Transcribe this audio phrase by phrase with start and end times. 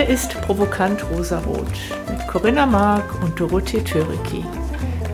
[0.00, 1.68] Hier ist Provokant Rosarot
[2.08, 4.42] mit Corinna Mark und Dorothee Töriki.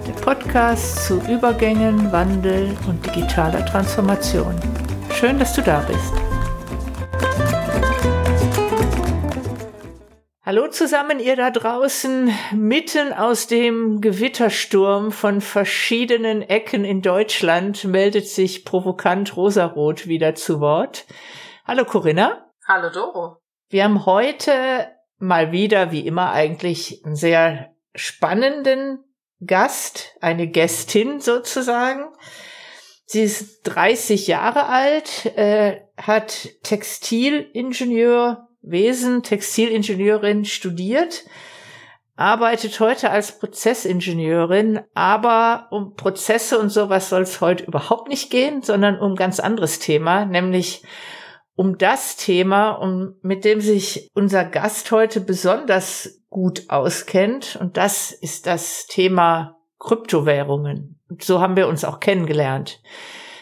[0.07, 4.55] Der Podcast zu Übergängen, Wandel und digitaler Transformation.
[5.13, 6.13] Schön, dass du da bist.
[10.45, 12.33] Hallo zusammen, ihr da draußen.
[12.53, 20.61] Mitten aus dem Gewittersturm von verschiedenen Ecken in Deutschland meldet sich provokant Rosarot wieder zu
[20.61, 21.07] Wort.
[21.67, 22.53] Hallo Corinna.
[22.69, 23.46] Hallo Doro.
[23.69, 29.03] Wir haben heute mal wieder, wie immer eigentlich, einen sehr spannenden
[29.45, 32.05] Gast, eine Gästin sozusagen.
[33.07, 41.25] Sie ist 30 Jahre alt, äh, hat Textilingenieurwesen, Textilingenieurin studiert,
[42.15, 48.63] arbeitet heute als Prozessingenieurin, aber um Prozesse und sowas soll es heute überhaupt nicht gehen,
[48.63, 50.85] sondern um ganz anderes Thema, nämlich
[51.57, 57.57] um das Thema, um, mit dem sich unser Gast heute besonders gut auskennt.
[57.61, 61.01] Und das ist das Thema Kryptowährungen.
[61.09, 62.81] Und so haben wir uns auch kennengelernt.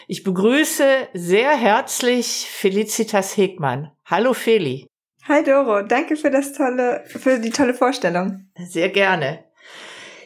[0.07, 3.91] Ich begrüße sehr herzlich Felicitas Hegmann.
[4.05, 4.87] Hallo Feli.
[5.27, 8.47] Hi Doro, danke für das tolle, für die tolle Vorstellung.
[8.55, 9.43] Sehr gerne.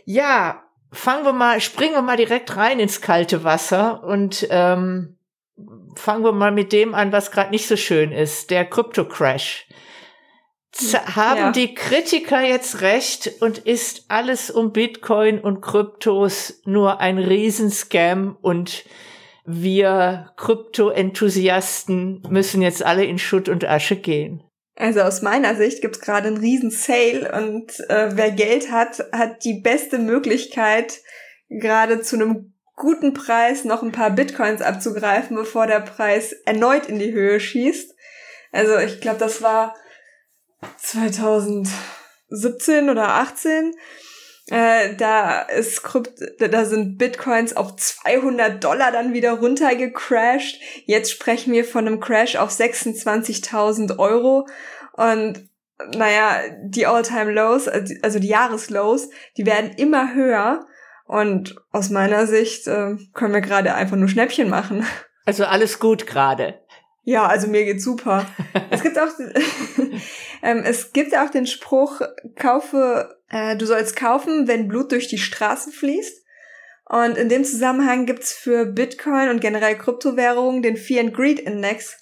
[0.03, 5.15] Ja, fangen wir mal, springen wir mal direkt rein ins kalte Wasser und ähm,
[5.95, 9.67] fangen wir mal mit dem an, was gerade nicht so schön ist, der Krypto-Crash.
[11.15, 11.51] Haben ja.
[11.51, 18.85] die Kritiker jetzt recht und ist alles um Bitcoin und Kryptos nur ein Riesenscam und
[19.45, 24.43] wir Krypto-Enthusiasten müssen jetzt alle in Schutt und Asche gehen?
[24.75, 29.43] Also aus meiner Sicht gibt's gerade einen riesen Sale und äh, wer Geld hat, hat
[29.43, 30.99] die beste Möglichkeit,
[31.49, 36.97] gerade zu einem guten Preis noch ein paar Bitcoins abzugreifen, bevor der Preis erneut in
[36.97, 37.93] die Höhe schießt.
[38.51, 39.75] Also ich glaube, das war
[40.77, 43.75] 2017 oder 18.
[44.49, 50.59] Äh, da ist Krypt da sind Bitcoins auf 200 Dollar dann wieder runtergecrashed.
[50.85, 54.47] Jetzt sprechen wir von einem Crash auf 26.000 Euro.
[54.93, 55.47] Und
[55.95, 60.65] naja, die All-Time Lows, also die Jahreslows, die werden immer höher.
[61.09, 64.85] Und aus meiner Sicht äh, können wir gerade einfach nur Schnäppchen machen.
[65.25, 66.59] Also alles gut gerade.
[67.03, 68.25] Ja, also mir geht's super.
[68.71, 69.09] es gibt auch
[70.41, 72.01] ähm, es gibt auch den Spruch,
[72.35, 76.25] kaufe, äh, du sollst kaufen, wenn Blut durch die Straßen fließt.
[76.85, 81.95] Und in dem Zusammenhang gibt's für Bitcoin und generell Kryptowährungen den Fear and Greed Index.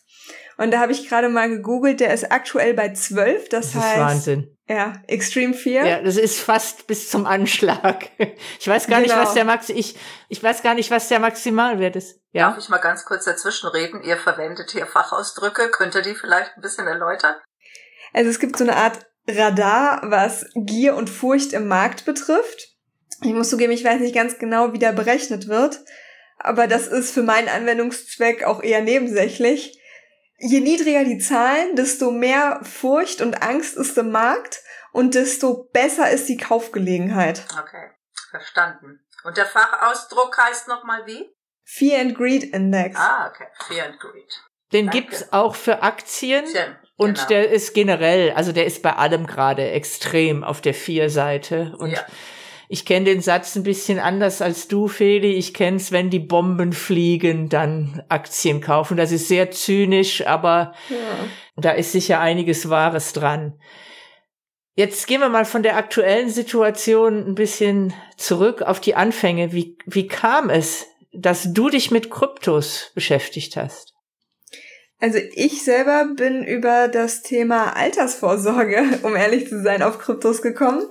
[0.57, 3.49] Und da habe ich gerade mal gegoogelt, der ist aktuell bei 12.
[3.49, 4.56] Das, das heißt, ist Wahnsinn.
[4.69, 5.85] Ja, Extreme Fear.
[5.85, 8.09] Ja, das ist fast bis zum Anschlag.
[8.59, 9.15] Ich weiß gar genau.
[9.15, 9.95] nicht, was der Max, ich,
[10.29, 12.19] ich weiß gar nicht, was der Maximalwert ist.
[12.31, 12.49] Ja.
[12.49, 14.03] Darf ich mal ganz kurz dazwischen reden?
[14.03, 15.69] Ihr verwendet hier Fachausdrücke.
[15.69, 17.35] Könnt ihr die vielleicht ein bisschen erläutern?
[18.13, 22.75] Also es gibt so eine Art Radar, was Gier und Furcht im Markt betrifft.
[23.21, 25.79] Ich muss zugeben, ich weiß nicht ganz genau, wie der berechnet wird.
[26.39, 29.79] Aber das ist für meinen Anwendungszweck auch eher nebensächlich.
[30.37, 34.61] Je niedriger die Zahlen, desto mehr Furcht und Angst ist im Markt
[34.91, 37.43] und desto besser ist die Kaufgelegenheit.
[37.51, 37.91] Okay,
[38.29, 38.99] verstanden.
[39.23, 41.29] Und der Fachausdruck heißt nochmal wie?
[41.63, 42.97] Fear and Greed Index.
[42.97, 43.47] Ah, okay.
[43.67, 44.43] Fear and Greed.
[44.73, 45.01] Den Danke.
[45.01, 46.45] gibt's auch für Aktien.
[46.45, 47.27] Tja, und genau.
[47.27, 51.75] der ist generell, also der ist bei allem gerade extrem auf der Vier-Seite.
[51.77, 52.05] Und ja.
[52.69, 55.33] Ich kenne den Satz ein bisschen anders als du, Feli.
[55.33, 58.97] Ich kenne es, wenn die Bomben fliegen, dann Aktien kaufen.
[58.97, 60.97] Das ist sehr zynisch, aber ja.
[61.55, 63.57] da ist sicher einiges Wahres dran.
[64.75, 69.53] Jetzt gehen wir mal von der aktuellen Situation ein bisschen zurück auf die Anfänge.
[69.53, 73.93] Wie, wie kam es, dass du dich mit Kryptos beschäftigt hast?
[74.99, 80.83] Also ich selber bin über das Thema Altersvorsorge, um ehrlich zu sein, auf Kryptos gekommen.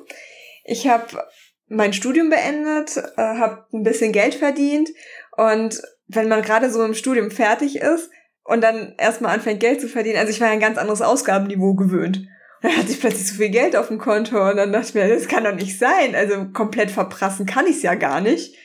[0.65, 1.23] Ich habe
[1.69, 4.91] mein Studium beendet, äh, habe ein bisschen Geld verdient
[5.37, 8.11] und wenn man gerade so im Studium fertig ist
[8.45, 11.75] und dann erstmal anfängt Geld zu verdienen, also ich war ja ein ganz anderes Ausgabenniveau
[11.75, 12.23] gewöhnt.
[12.63, 15.09] Dann hatte ich plötzlich so viel Geld auf dem Konto und dann dachte ich mir,
[15.09, 16.15] das kann doch nicht sein.
[16.15, 18.57] Also komplett verprassen kann ich es ja gar nicht.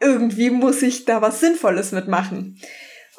[0.00, 2.60] Irgendwie muss ich da was Sinnvolles mitmachen.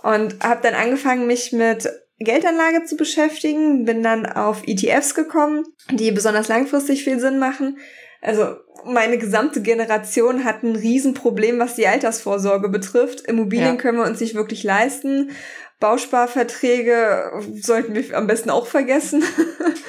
[0.01, 1.89] Und habe dann angefangen, mich mit
[2.19, 7.77] Geldanlage zu beschäftigen, bin dann auf ETFs gekommen, die besonders langfristig viel Sinn machen.
[8.21, 13.21] Also meine gesamte Generation hat ein Riesenproblem, was die Altersvorsorge betrifft.
[13.21, 13.81] Immobilien ja.
[13.81, 15.31] können wir uns nicht wirklich leisten.
[15.79, 17.31] Bausparverträge
[17.61, 19.23] sollten wir am besten auch vergessen.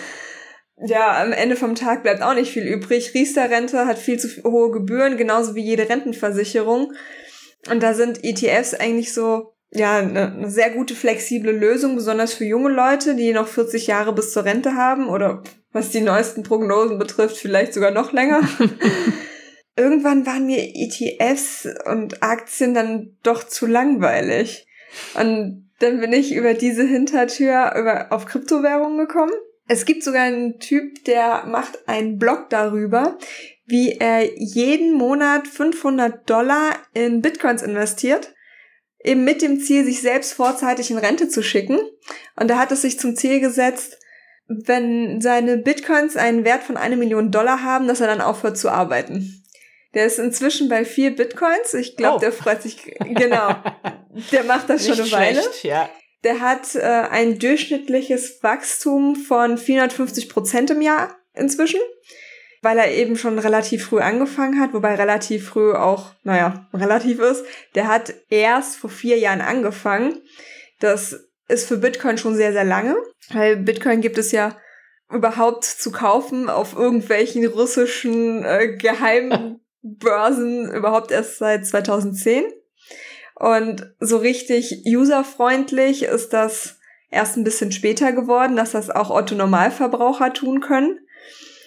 [0.76, 3.14] ja, am Ende vom Tag bleibt auch nicht viel übrig.
[3.14, 6.92] Riester-Rente hat viel zu hohe Gebühren, genauso wie jede Rentenversicherung.
[7.70, 12.44] Und da sind ETFs eigentlich so ja, eine, eine sehr gute flexible Lösung, besonders für
[12.44, 15.42] junge Leute, die noch 40 Jahre bis zur Rente haben oder
[15.74, 18.40] was die neuesten Prognosen betrifft, vielleicht sogar noch länger.
[19.76, 24.66] Irgendwann waren mir ETFs und Aktien dann doch zu langweilig.
[25.14, 29.32] Und dann bin ich über diese Hintertür über, auf Kryptowährungen gekommen.
[29.66, 33.18] Es gibt sogar einen Typ, der macht einen Blog darüber,
[33.66, 38.32] wie er jeden Monat 500 Dollar in Bitcoins investiert
[39.04, 41.78] eben mit dem Ziel, sich selbst vorzeitig in Rente zu schicken.
[42.36, 43.98] Und er hat es sich zum Ziel gesetzt,
[44.46, 48.70] wenn seine Bitcoins einen Wert von eine Million Dollar haben, dass er dann aufhört zu
[48.70, 49.42] arbeiten.
[49.94, 51.72] Der ist inzwischen bei vier Bitcoins.
[51.74, 52.20] Ich glaube, oh.
[52.20, 53.54] der freut sich, genau.
[54.32, 55.42] Der macht das schon eine Weile.
[55.62, 55.88] Ja.
[56.24, 61.80] Der hat äh, ein durchschnittliches Wachstum von 450 Prozent im Jahr inzwischen
[62.64, 67.44] weil er eben schon relativ früh angefangen hat, wobei relativ früh auch, naja, relativ ist.
[67.74, 70.22] Der hat erst vor vier Jahren angefangen.
[70.80, 72.96] Das ist für Bitcoin schon sehr, sehr lange,
[73.30, 74.56] weil Bitcoin gibt es ja
[75.10, 82.44] überhaupt zu kaufen auf irgendwelchen russischen äh, geheimen Börsen überhaupt erst seit 2010.
[83.34, 86.78] Und so richtig userfreundlich ist das
[87.10, 91.00] erst ein bisschen später geworden, dass das auch Otto Normalverbraucher tun können.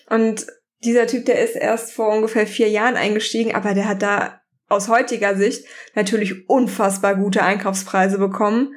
[0.10, 0.48] Und
[0.84, 4.90] dieser Typ, der ist erst vor ungefähr vier Jahren eingestiegen, aber der hat da aus
[4.90, 5.66] heutiger Sicht
[5.96, 8.76] natürlich unfassbar gute Einkaufspreise bekommen.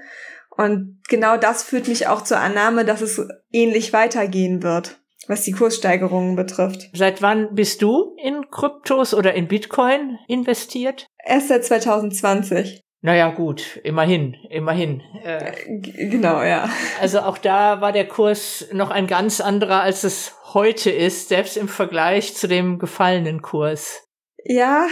[0.61, 5.53] Und genau das führt mich auch zur Annahme, dass es ähnlich weitergehen wird, was die
[5.53, 6.91] Kurssteigerungen betrifft.
[6.93, 11.07] Seit wann bist du in Kryptos oder in Bitcoin investiert?
[11.25, 12.83] Erst seit 2020.
[13.01, 15.01] Naja, gut, immerhin, immerhin.
[15.25, 16.69] Äh, genau, ja.
[17.01, 21.57] Also auch da war der Kurs noch ein ganz anderer, als es heute ist, selbst
[21.57, 24.07] im Vergleich zu dem gefallenen Kurs.
[24.45, 24.87] Ja,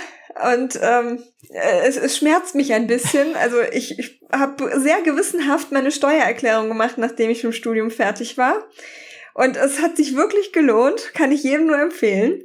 [0.55, 3.35] und ähm, es, es schmerzt mich ein bisschen.
[3.37, 8.67] Also ich, ich habe sehr gewissenhaft meine Steuererklärung gemacht, nachdem ich vom Studium fertig war.
[9.35, 12.43] Und es hat sich wirklich gelohnt, kann ich jedem nur empfehlen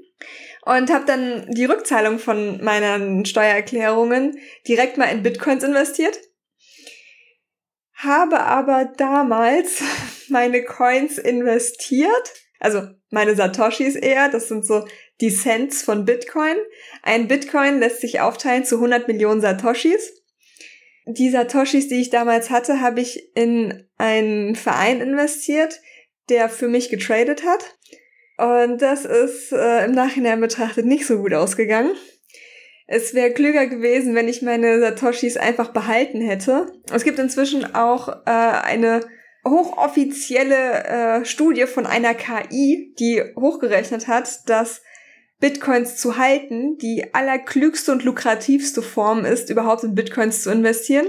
[0.66, 6.18] und habe dann die Rückzahlung von meinen Steuererklärungen direkt mal in Bitcoins investiert.
[7.96, 9.82] Habe aber damals
[10.30, 14.86] meine Coins investiert, also meine Satoshis eher, das sind so
[15.22, 16.56] die Cents von Bitcoin.
[17.02, 20.24] Ein Bitcoin lässt sich aufteilen zu 100 Millionen Satoshis.
[21.06, 25.82] Die Satoshis, die ich damals hatte, habe ich in einen Verein investiert,
[26.30, 27.78] der für mich getradet hat.
[28.38, 31.92] Und das ist äh, im Nachhinein betrachtet nicht so gut ausgegangen.
[32.88, 36.72] Es wäre klüger gewesen, wenn ich meine Satoshis einfach behalten hätte.
[36.92, 39.02] Es gibt inzwischen auch äh, eine
[39.46, 44.82] hochoffizielle äh, Studie von einer KI, die hochgerechnet hat, dass
[45.44, 51.08] Bitcoins zu halten die allerklügste und lukrativste Form ist, überhaupt in Bitcoins zu investieren.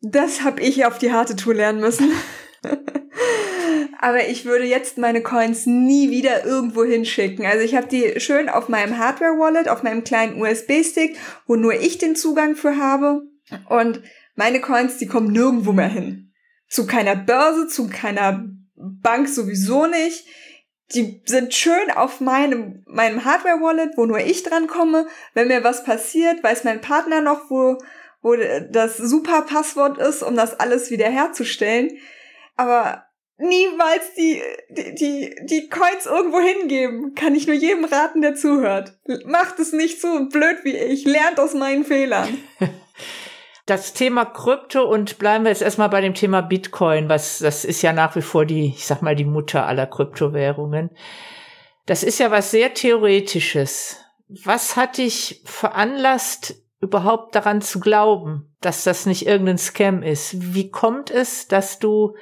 [0.00, 2.12] Das habe ich auf die harte Tour lernen müssen.
[3.98, 7.44] aber ich würde jetzt meine Coins nie wieder irgendwo hinschicken.
[7.44, 11.16] Also ich habe die schön auf meinem Hardware-Wallet, auf meinem kleinen USB-Stick,
[11.48, 13.22] wo nur ich den Zugang für habe.
[13.68, 14.02] Und
[14.36, 16.32] meine Coins, die kommen nirgendwo mehr hin.
[16.68, 20.28] Zu keiner Börse, zu keiner Bank sowieso nicht.
[20.94, 25.06] Die sind schön auf meinem, meinem Hardware-Wallet, wo nur ich dran komme.
[25.34, 27.78] Wenn mir was passiert, weiß mein Partner noch, wo,
[28.20, 28.34] wo
[28.70, 31.98] das super Passwort ist, um das alles wiederherzustellen.
[32.56, 33.06] Aber
[33.38, 37.14] niemals die, die, die, die Coins irgendwo hingeben.
[37.14, 38.98] Kann ich nur jedem raten, der zuhört.
[39.24, 41.04] Macht es nicht so blöd wie ich.
[41.04, 42.38] Lernt aus meinen Fehlern.
[43.66, 47.82] Das Thema Krypto und bleiben wir jetzt erstmal bei dem Thema Bitcoin, was, das ist
[47.82, 50.90] ja nach wie vor die, ich sag mal, die Mutter aller Kryptowährungen.
[51.86, 53.98] Das ist ja was sehr Theoretisches.
[54.44, 60.54] Was hat dich veranlasst, überhaupt daran zu glauben, dass das nicht irgendein Scam ist?
[60.54, 62.16] Wie kommt es, dass du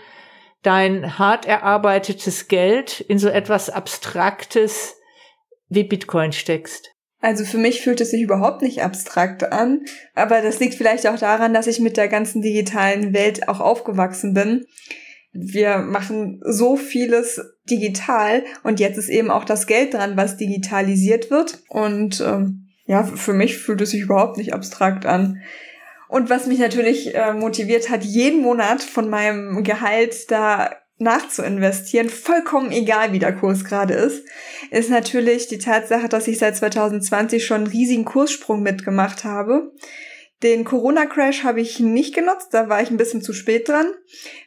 [0.63, 4.97] dein hart erarbeitetes Geld in so etwas Abstraktes
[5.69, 6.91] wie Bitcoin steckst?
[7.21, 9.83] Also für mich fühlt es sich überhaupt nicht abstrakt an,
[10.15, 14.33] aber das liegt vielleicht auch daran, dass ich mit der ganzen digitalen Welt auch aufgewachsen
[14.33, 14.65] bin.
[15.33, 21.31] Wir machen so vieles digital und jetzt ist eben auch das Geld dran, was digitalisiert
[21.31, 21.63] wird.
[21.69, 25.41] Und ähm, ja, für mich fühlt es sich überhaupt nicht abstrakt an.
[26.09, 32.73] Und was mich natürlich äh, motiviert hat, jeden Monat von meinem Gehalt da nachzuinvestieren, vollkommen
[32.73, 34.25] egal wie der Kurs gerade ist,
[34.71, 39.73] ist natürlich die Tatsache, dass ich seit 2020 schon einen riesigen Kurssprung mitgemacht habe.
[40.43, 43.93] Den Corona-Crash habe ich nicht genutzt, da war ich ein bisschen zu spät dran.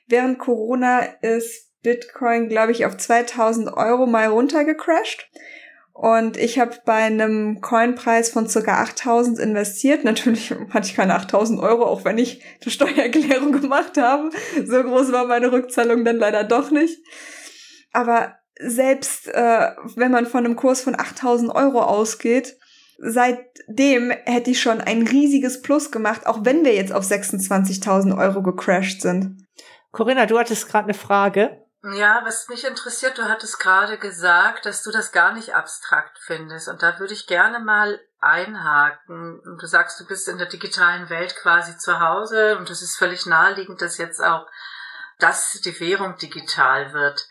[0.07, 5.29] Während Corona ist Bitcoin, glaube ich, auf 2000 Euro mal runtergecrashed.
[5.93, 10.03] Und ich habe bei einem Coinpreis von circa 8000 investiert.
[10.03, 14.31] Natürlich hatte ich keine 8000 Euro, auch wenn ich die Steuererklärung gemacht habe.
[14.65, 16.97] So groß war meine Rückzahlung dann leider doch nicht.
[17.91, 22.57] Aber selbst äh, wenn man von einem Kurs von 8000 Euro ausgeht,
[22.97, 28.41] seitdem hätte ich schon ein riesiges Plus gemacht, auch wenn wir jetzt auf 26.000 Euro
[28.41, 29.45] gecrashed sind.
[29.91, 31.62] Corinna, du hattest gerade eine Frage.
[31.91, 36.69] Ja, was mich interessiert, du hattest gerade gesagt, dass du das gar nicht abstrakt findest.
[36.69, 39.41] Und da würde ich gerne mal einhaken.
[39.59, 43.25] Du sagst, du bist in der digitalen Welt quasi zu Hause und es ist völlig
[43.25, 44.47] naheliegend, dass jetzt auch
[45.19, 47.27] das die Währung digital wird.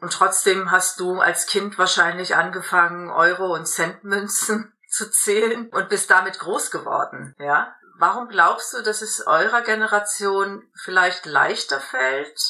[0.00, 6.10] Und trotzdem hast du als Kind wahrscheinlich angefangen, Euro und Centmünzen zu zählen und bist
[6.10, 7.76] damit groß geworden, ja?
[7.98, 12.40] Warum glaubst du, dass es eurer Generation vielleicht leichter fällt,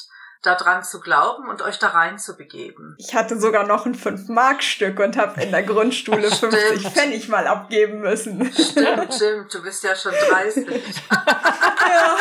[0.43, 2.95] daran zu glauben und euch da rein zu begeben.
[2.99, 8.01] Ich hatte sogar noch ein 5-Mark-Stück und habe in der Grundschule 50 Pfennig mal abgeben
[8.01, 8.51] müssen.
[8.53, 9.53] Stimmt, stimmt.
[9.53, 10.67] Du bist ja schon 30.
[11.11, 12.17] ja.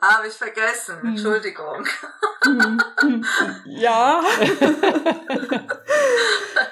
[0.00, 1.02] Habe ich vergessen.
[1.02, 1.08] Hm.
[1.10, 1.86] Entschuldigung.
[3.66, 4.22] ja.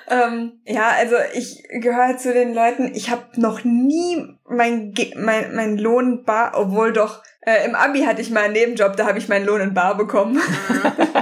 [0.07, 5.77] ähm, ja, also ich gehöre zu den Leuten, ich habe noch nie mein, mein, mein
[5.77, 9.29] Lohn bar, obwohl doch äh, Im Abi hatte ich mal einen Nebenjob, da habe ich
[9.29, 10.39] meinen Lohn in Bar bekommen.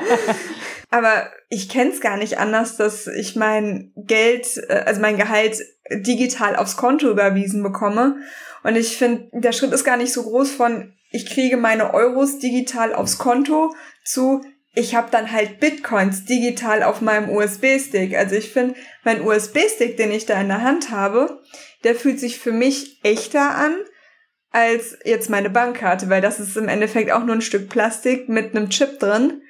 [0.91, 5.63] Aber ich kenne es gar nicht anders, dass ich mein Geld, äh, also mein Gehalt
[5.91, 8.17] digital aufs Konto überwiesen bekomme.
[8.65, 12.41] Und ich finde, der Schritt ist gar nicht so groß von, ich kriege meine Euros
[12.41, 13.73] digital aufs Konto
[14.05, 14.43] zu,
[14.75, 18.17] ich habe dann halt Bitcoins digital auf meinem USB-Stick.
[18.17, 21.41] Also ich finde, mein USB-Stick, den ich da in der Hand habe,
[21.85, 23.77] der fühlt sich für mich echter an
[24.51, 28.57] als jetzt meine Bankkarte, weil das ist im Endeffekt auch nur ein Stück Plastik mit
[28.57, 29.43] einem Chip drin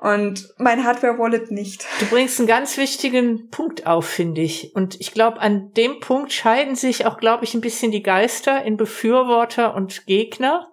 [0.00, 1.84] und mein Hardware-Wallet nicht.
[1.98, 4.74] Du bringst einen ganz wichtigen Punkt auf, finde ich.
[4.74, 8.64] Und ich glaube, an dem Punkt scheiden sich auch, glaube ich, ein bisschen die Geister
[8.64, 10.72] in Befürworter und Gegner.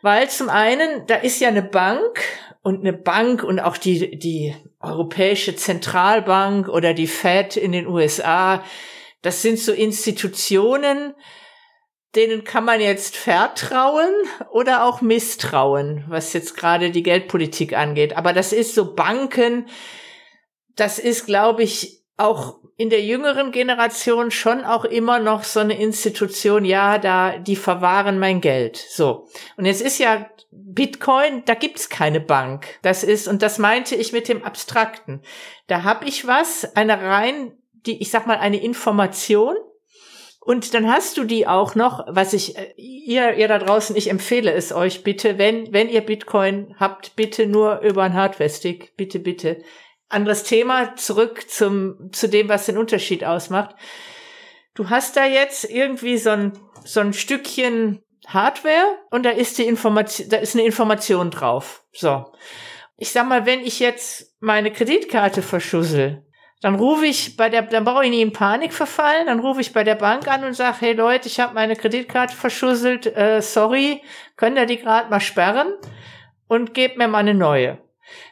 [0.00, 2.22] Weil zum einen, da ist ja eine Bank
[2.62, 8.64] und eine Bank und auch die, die Europäische Zentralbank oder die Fed in den USA,
[9.20, 11.14] das sind so Institutionen,
[12.16, 14.12] denen kann man jetzt vertrauen
[14.50, 18.16] oder auch misstrauen, was jetzt gerade die Geldpolitik angeht.
[18.16, 19.68] Aber das ist so Banken,
[20.74, 25.78] das ist, glaube ich, auch in der jüngeren Generation schon auch immer noch so eine
[25.78, 28.76] Institution, ja, da, die verwahren mein Geld.
[28.76, 29.28] So.
[29.56, 32.78] Und jetzt ist ja Bitcoin, da gibt's keine Bank.
[32.82, 35.22] Das ist, und das meinte ich mit dem Abstrakten.
[35.66, 37.52] Da hab ich was, eine rein,
[37.86, 39.56] die, ich sag mal, eine Information,
[40.40, 44.08] und dann hast du die auch noch, was ich, äh, ihr, ihr da draußen, ich
[44.08, 48.96] empfehle es euch bitte, wenn, wenn ihr Bitcoin habt, bitte nur über ein Hardware-Stick.
[48.96, 49.62] Bitte, bitte.
[50.08, 53.76] Anderes Thema, zurück zum, zu dem, was den Unterschied ausmacht.
[54.74, 56.52] Du hast da jetzt irgendwie so ein,
[56.84, 61.84] so ein Stückchen Hardware und da ist die Information, da ist eine Information drauf.
[61.92, 62.32] So.
[62.96, 66.24] Ich sag mal, wenn ich jetzt meine Kreditkarte verschussel,
[66.60, 69.72] dann rufe ich bei der, dann brauche ich nie in Panik verfallen, dann rufe ich
[69.72, 74.02] bei der Bank an und sage, hey Leute, ich habe meine Kreditkarte verschusselt, äh, sorry,
[74.36, 75.72] könnt ihr die gerade mal sperren
[76.48, 77.78] und gebt mir mal eine neue.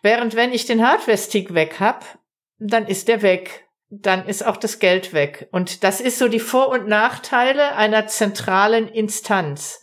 [0.03, 2.05] Während wenn ich den Hardware-Stick weg hab,
[2.59, 3.67] dann ist der weg.
[3.91, 5.49] Dann ist auch das Geld weg.
[5.51, 9.83] Und das ist so die Vor- und Nachteile einer zentralen Instanz.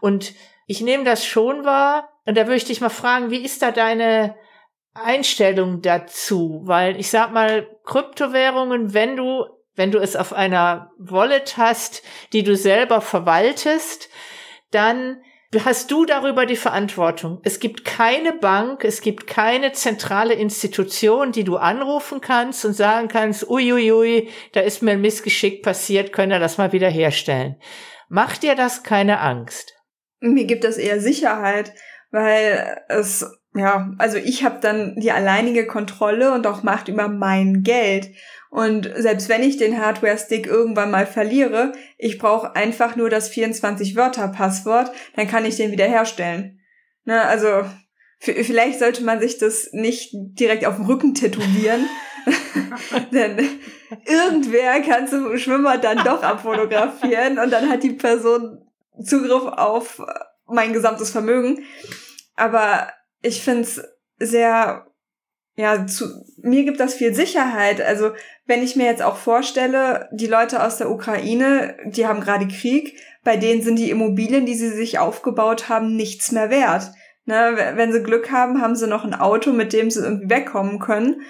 [0.00, 0.34] Und
[0.66, 2.12] ich nehme das schon wahr.
[2.26, 4.36] Und da würde ich dich mal fragen, wie ist da deine,
[5.02, 11.56] Einstellung dazu, weil ich sag mal, Kryptowährungen, wenn du, wenn du es auf einer Wallet
[11.56, 14.08] hast, die du selber verwaltest,
[14.70, 15.22] dann
[15.64, 17.40] hast du darüber die Verantwortung.
[17.44, 23.08] Es gibt keine Bank, es gibt keine zentrale Institution, die du anrufen kannst und sagen
[23.08, 27.56] kannst, uiuiui, da ist mir ein Missgeschick passiert, können wir das mal wieder herstellen.
[28.08, 29.74] Macht dir das keine Angst?
[30.20, 31.72] Mir gibt das eher Sicherheit,
[32.10, 33.24] weil es
[33.56, 38.10] ja, also ich habe dann die alleinige Kontrolle und auch Macht über mein Geld.
[38.50, 44.92] Und selbst wenn ich den Hardware-Stick irgendwann mal verliere, ich brauche einfach nur das 24-Wörter-Passwort,
[45.14, 46.60] dann kann ich den wiederherstellen.
[47.04, 47.64] Ne, also
[48.18, 51.86] vielleicht sollte man sich das nicht direkt auf dem Rücken tätowieren.
[53.12, 53.38] Denn
[54.04, 58.66] irgendwer kann zum Schwimmer dann doch abfotografieren und dann hat die Person
[59.02, 60.02] Zugriff auf
[60.46, 61.64] mein gesamtes Vermögen.
[62.34, 62.88] Aber
[63.22, 63.82] ich finde es
[64.18, 64.86] sehr,
[65.56, 66.06] ja, zu,
[66.38, 67.80] mir gibt das viel Sicherheit.
[67.80, 68.12] Also
[68.46, 72.98] wenn ich mir jetzt auch vorstelle, die Leute aus der Ukraine, die haben gerade Krieg,
[73.24, 76.92] bei denen sind die Immobilien, die sie sich aufgebaut haben, nichts mehr wert.
[77.28, 80.78] Ne, wenn sie Glück haben, haben sie noch ein Auto, mit dem sie irgendwie wegkommen
[80.78, 81.22] können.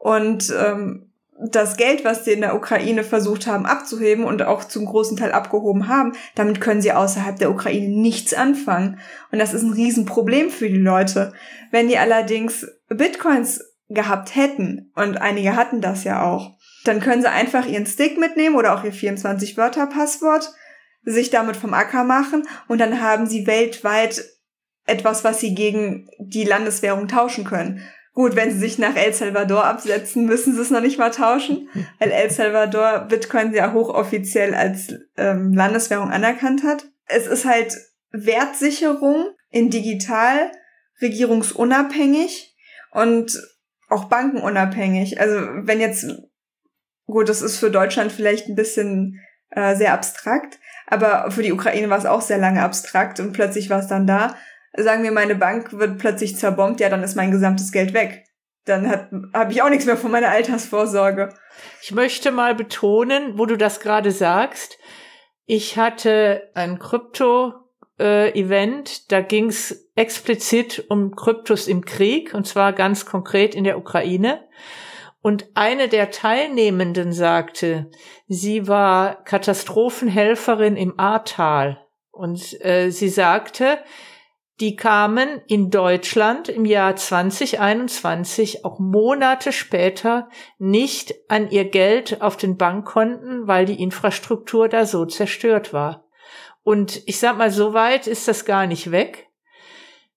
[0.00, 4.86] Und ähm, das Geld, was sie in der Ukraine versucht haben abzuheben und auch zum
[4.86, 9.00] großen Teil abgehoben haben, damit können sie außerhalb der Ukraine nichts anfangen.
[9.32, 11.32] Und das ist ein Riesenproblem für die Leute.
[11.70, 17.30] Wenn die allerdings Bitcoins gehabt hätten, und einige hatten das ja auch, dann können sie
[17.30, 20.52] einfach ihren Stick mitnehmen oder auch ihr 24-Wörter-Passwort,
[21.04, 24.24] sich damit vom Acker machen und dann haben sie weltweit
[24.86, 27.82] etwas, was sie gegen die Landeswährung tauschen können.
[28.14, 31.68] Gut, wenn sie sich nach El Salvador absetzen, müssen sie es noch nicht mal tauschen,
[31.98, 36.86] weil El Salvador Bitcoin ja hochoffiziell als ähm, Landeswährung anerkannt hat.
[37.06, 37.76] Es ist halt
[38.12, 40.52] Wertsicherung in digital,
[41.02, 42.54] regierungsunabhängig
[42.92, 43.36] und
[43.88, 45.20] auch bankenunabhängig.
[45.20, 46.06] Also wenn jetzt,
[47.06, 51.90] gut, das ist für Deutschland vielleicht ein bisschen äh, sehr abstrakt, aber für die Ukraine
[51.90, 54.36] war es auch sehr lange abstrakt und plötzlich war es dann da
[54.76, 58.24] sagen wir, meine Bank wird plötzlich zerbombt, ja, dann ist mein gesamtes Geld weg.
[58.64, 61.28] Dann habe ich auch nichts mehr von meiner Altersvorsorge.
[61.82, 64.78] Ich möchte mal betonen, wo du das gerade sagst.
[65.44, 72.72] Ich hatte ein Krypto-Event, äh, da ging es explizit um Kryptos im Krieg, und zwar
[72.72, 74.48] ganz konkret in der Ukraine.
[75.20, 77.90] Und eine der Teilnehmenden sagte,
[78.26, 81.86] sie war Katastrophenhelferin im Ahrtal.
[82.10, 83.78] Und äh, sie sagte,
[84.60, 92.36] die kamen in Deutschland im Jahr 2021 auch Monate später nicht an ihr Geld auf
[92.36, 96.04] den Bankkonten, weil die Infrastruktur da so zerstört war.
[96.62, 99.28] Und ich sag mal, so weit ist das gar nicht weg.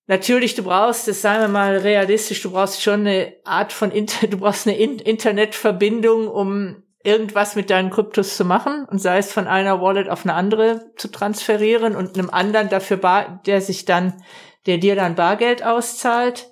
[0.06, 4.28] Natürlich, du brauchst, das sagen wir mal realistisch, du brauchst schon eine Art von, Inter
[4.30, 9.32] du brauchst eine In Internetverbindung, um irgendwas mit deinen Kryptos zu machen und sei es
[9.32, 13.86] von einer Wallet auf eine andere zu transferieren und einem anderen dafür, bar, der sich
[13.86, 14.22] dann,
[14.66, 16.52] der dir dann Bargeld auszahlt.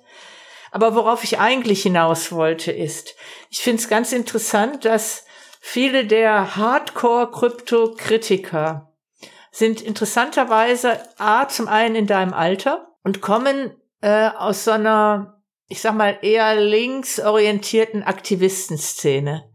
[0.70, 3.16] Aber worauf ich eigentlich hinaus wollte, ist,
[3.50, 5.26] ich finde es ganz interessant, dass
[5.60, 8.94] viele der Hardcore-Krypto-Kritiker
[9.50, 15.82] sind interessanterweise A, zum einen in deinem Alter und kommen äh, aus so einer, ich
[15.82, 19.52] sag mal, eher linksorientierten Aktivistenszene.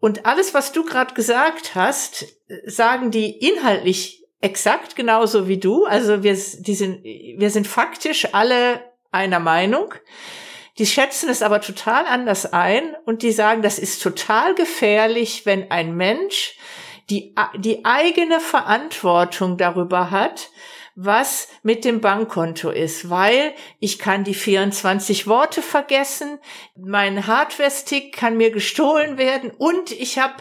[0.00, 2.26] Und alles, was du gerade gesagt hast,
[2.64, 5.84] sagen die inhaltlich exakt genauso wie du.
[5.84, 8.82] Also wir, die sind, wir sind faktisch alle
[9.12, 9.94] einer Meinung.
[10.78, 15.70] Die schätzen es aber total anders ein und die sagen, das ist total gefährlich, wenn
[15.70, 16.56] ein Mensch
[17.10, 20.48] die, die eigene Verantwortung darüber hat,
[20.96, 26.38] was mit dem Bankkonto ist, weil ich kann die 24 Worte vergessen,
[26.76, 30.34] mein Hardware-Stick kann mir gestohlen werden und ich habe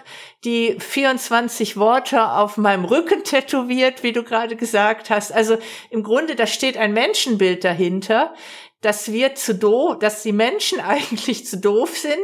[0.43, 5.31] die 24 Worte auf meinem Rücken tätowiert, wie du gerade gesagt hast.
[5.31, 5.57] Also
[5.89, 8.33] im Grunde, da steht ein Menschenbild dahinter,
[8.81, 12.17] dass wir zu doof, dass die Menschen eigentlich zu doof sind,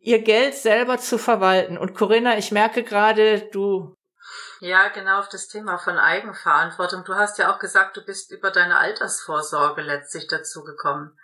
[0.00, 1.78] ihr Geld selber zu verwalten.
[1.78, 3.94] Und Corinna, ich merke gerade, du
[4.60, 7.04] ja, genau auf das Thema von Eigenverantwortung.
[7.04, 11.16] Du hast ja auch gesagt, du bist über deine Altersvorsorge letztlich dazu gekommen.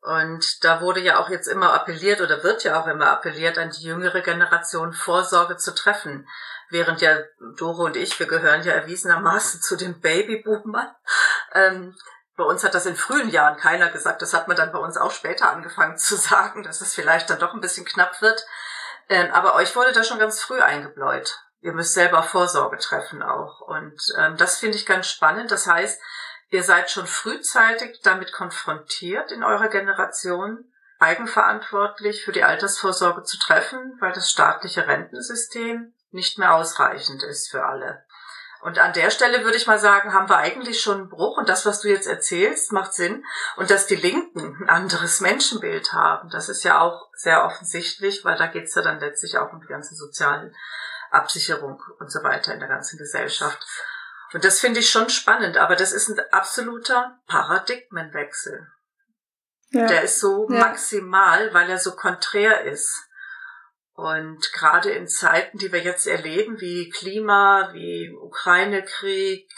[0.00, 3.70] Und da wurde ja auch jetzt immer appelliert oder wird ja auch immer appelliert, an
[3.70, 6.28] die jüngere Generation Vorsorge zu treffen.
[6.70, 7.18] Während ja
[7.56, 10.92] Doro und ich, wir gehören ja erwiesenermaßen zu den Babyboomern.
[11.54, 11.94] Ähm,
[12.36, 14.22] bei uns hat das in frühen Jahren keiner gesagt.
[14.22, 17.38] Das hat man dann bei uns auch später angefangen zu sagen, dass es vielleicht dann
[17.38, 18.44] doch ein bisschen knapp wird.
[19.08, 23.60] Ähm, aber euch wurde da schon ganz früh eingebläut ihr müsst selber Vorsorge treffen auch.
[23.60, 25.50] Und ähm, das finde ich ganz spannend.
[25.50, 26.00] Das heißt,
[26.50, 30.64] ihr seid schon frühzeitig damit konfrontiert in eurer Generation,
[30.98, 37.64] eigenverantwortlich für die Altersvorsorge zu treffen, weil das staatliche Rentensystem nicht mehr ausreichend ist für
[37.64, 38.04] alle.
[38.60, 41.36] Und an der Stelle würde ich mal sagen, haben wir eigentlich schon einen Bruch.
[41.36, 43.24] Und das, was du jetzt erzählst, macht Sinn.
[43.56, 48.36] Und dass die Linken ein anderes Menschenbild haben, das ist ja auch sehr offensichtlich, weil
[48.36, 50.54] da geht es ja dann letztlich auch um die ganzen sozialen
[51.12, 53.64] Absicherung und so weiter in der ganzen Gesellschaft.
[54.32, 58.66] Und das finde ich schon spannend, aber das ist ein absoluter Paradigmenwechsel.
[59.70, 59.86] Ja.
[59.86, 60.58] Der ist so ja.
[60.58, 63.08] maximal, weil er so konträr ist.
[63.94, 69.50] Und gerade in Zeiten, die wir jetzt erleben, wie Klima, wie Ukraine-Krieg,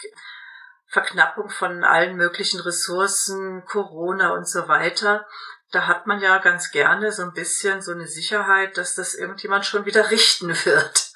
[0.87, 5.25] Verknappung von allen möglichen Ressourcen, Corona und so weiter,
[5.71, 9.65] da hat man ja ganz gerne so ein bisschen so eine Sicherheit, dass das irgendjemand
[9.65, 11.14] schon wieder richten wird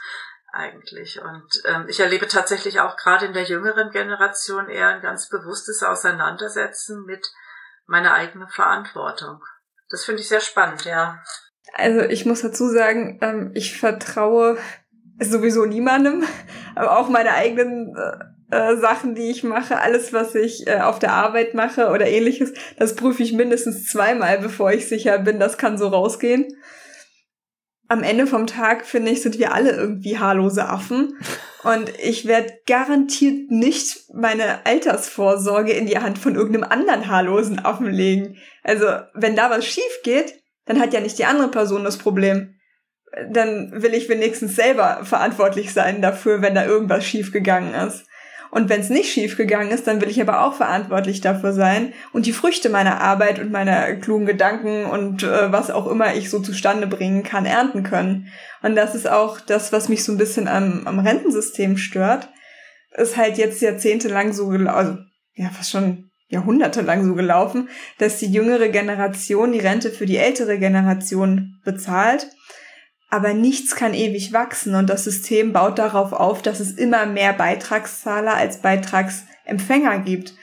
[0.51, 1.21] eigentlich.
[1.21, 5.83] Und ähm, ich erlebe tatsächlich auch gerade in der jüngeren Generation eher ein ganz bewusstes
[5.83, 7.25] Auseinandersetzen mit
[7.85, 9.41] meiner eigenen Verantwortung.
[9.89, 11.21] Das finde ich sehr spannend, ja.
[11.73, 14.57] Also ich muss dazu sagen, ähm, ich vertraue
[15.19, 16.23] sowieso niemandem,
[16.75, 20.99] aber auch meine eigenen äh, äh, Sachen, die ich mache, alles, was ich äh, auf
[20.99, 25.57] der Arbeit mache oder ähnliches, das prüfe ich mindestens zweimal, bevor ich sicher bin, das
[25.57, 26.47] kann so rausgehen
[27.89, 31.17] am Ende vom Tag, finde ich, sind wir alle irgendwie haarlose Affen.
[31.63, 37.91] Und ich werde garantiert nicht meine Altersvorsorge in die Hand von irgendeinem anderen haarlosen Affen
[37.91, 38.37] legen.
[38.63, 42.55] Also, wenn da was schief geht, dann hat ja nicht die andere Person das Problem.
[43.31, 48.05] Dann will ich wenigstens selber verantwortlich sein dafür, wenn da irgendwas schiefgegangen ist.
[48.51, 52.25] Und wenn es nicht schiefgegangen ist, dann will ich aber auch verantwortlich dafür sein und
[52.25, 56.39] die Früchte meiner Arbeit und meiner klugen Gedanken und äh, was auch immer ich so
[56.39, 58.27] zustande bringen kann, ernten können.
[58.63, 62.29] Und das ist auch das, was mich so ein bisschen am, am Rentensystem stört.
[62.97, 64.97] Ist halt jetzt jahrzehntelang so gelaufen, also
[65.35, 70.57] ja, fast schon jahrhundertelang so gelaufen, dass die jüngere Generation die Rente für die ältere
[70.59, 72.27] Generation bezahlt
[73.09, 77.33] aber nichts kann ewig wachsen und das System baut darauf auf, dass es immer mehr
[77.33, 80.33] Beitragszahler als Beitragsempfänger gibt.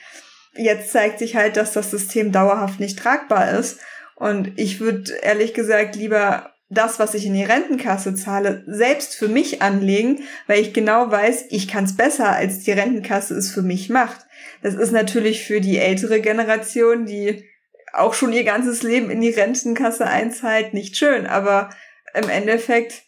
[0.55, 3.79] Jetzt zeigt sich halt, dass das System dauerhaft nicht tragbar ist
[4.17, 9.29] und ich würde ehrlich gesagt lieber das, was ich in die Rentenkasse zahle, selbst für
[9.29, 13.63] mich anlegen, weil ich genau weiß, ich kann es besser, als die Rentenkasse es für
[13.63, 14.27] mich macht.
[14.63, 17.45] Das ist natürlich für die ältere Generation, die
[17.93, 21.71] auch schon ihr ganzes Leben in die Rentenkasse einzahlt, nicht schön, aber
[22.17, 23.03] im Endeffekt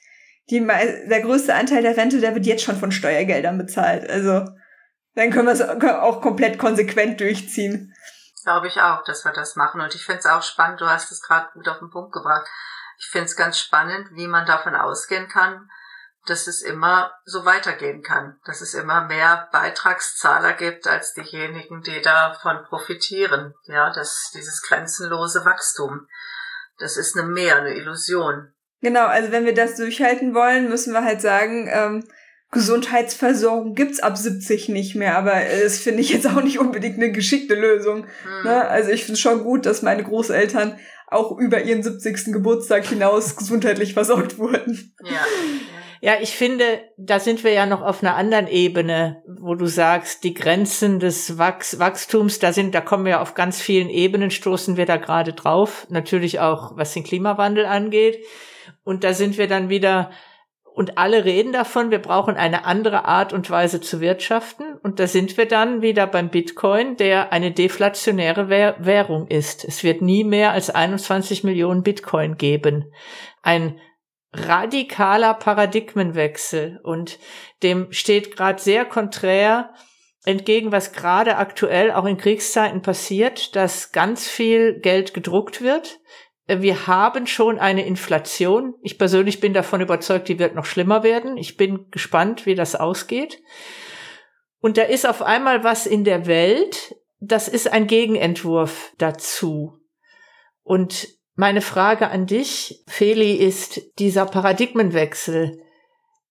[0.51, 4.09] die, der größte Anteil der Rente, der wird jetzt schon von Steuergeldern bezahlt.
[4.09, 4.47] Also
[5.15, 7.95] dann können wir es auch komplett konsequent durchziehen.
[8.45, 9.81] Glaube ich auch, dass wir das machen.
[9.81, 12.47] Und ich finde es auch spannend, du hast es gerade gut auf den Punkt gebracht.
[12.99, 15.69] Ich finde es ganz spannend, wie man davon ausgehen kann,
[16.27, 22.01] dass es immer so weitergehen kann, dass es immer mehr Beitragszahler gibt als diejenigen, die
[22.01, 23.55] davon profitieren.
[23.65, 26.07] Ja, dass dieses grenzenlose Wachstum,
[26.79, 28.55] das ist eine Mehr, eine Illusion.
[28.81, 32.05] Genau, also wenn wir das durchhalten wollen, müssen wir halt sagen, ähm,
[32.51, 37.13] Gesundheitsversorgung gibt's ab 70 nicht mehr, aber das finde ich jetzt auch nicht unbedingt eine
[37.13, 38.07] geschickte Lösung.
[38.23, 38.45] Hm.
[38.45, 38.69] Ne?
[38.69, 42.33] Also ich finde schon gut, dass meine Großeltern auch über ihren 70.
[42.33, 44.95] Geburtstag hinaus gesundheitlich versorgt wurden.
[45.05, 45.21] Ja.
[46.01, 46.65] Ja, ich finde,
[46.97, 51.39] da sind wir ja noch auf einer anderen Ebene, wo du sagst, die Grenzen des
[51.39, 55.33] Wachs Wachstums, da sind, da kommen wir auf ganz vielen Ebenen, stoßen wir da gerade
[55.33, 55.89] drauf.
[55.91, 58.25] Natürlich auch, was den Klimawandel angeht.
[58.85, 60.11] Und da sind wir dann wieder,
[60.75, 64.77] und alle reden davon, wir brauchen eine andere Art und Weise zu wirtschaften.
[64.83, 69.65] Und da sind wir dann wieder beim Bitcoin, der eine deflationäre Währung ist.
[69.65, 72.93] Es wird nie mehr als 21 Millionen Bitcoin geben.
[73.43, 73.81] Ein
[74.33, 77.19] radikaler Paradigmenwechsel und
[77.63, 79.73] dem steht gerade sehr konträr
[80.25, 86.01] entgegen, was gerade aktuell auch in Kriegszeiten passiert, dass ganz viel Geld gedruckt wird,
[86.49, 88.75] wir haben schon eine Inflation.
[88.83, 91.37] Ich persönlich bin davon überzeugt, die wird noch schlimmer werden.
[91.37, 93.43] Ich bin gespannt, wie das ausgeht.
[94.61, 99.79] Und da ist auf einmal was in der Welt, das ist ein Gegenentwurf dazu.
[100.63, 105.63] Und meine Frage an dich, Feli, ist dieser Paradigmenwechsel.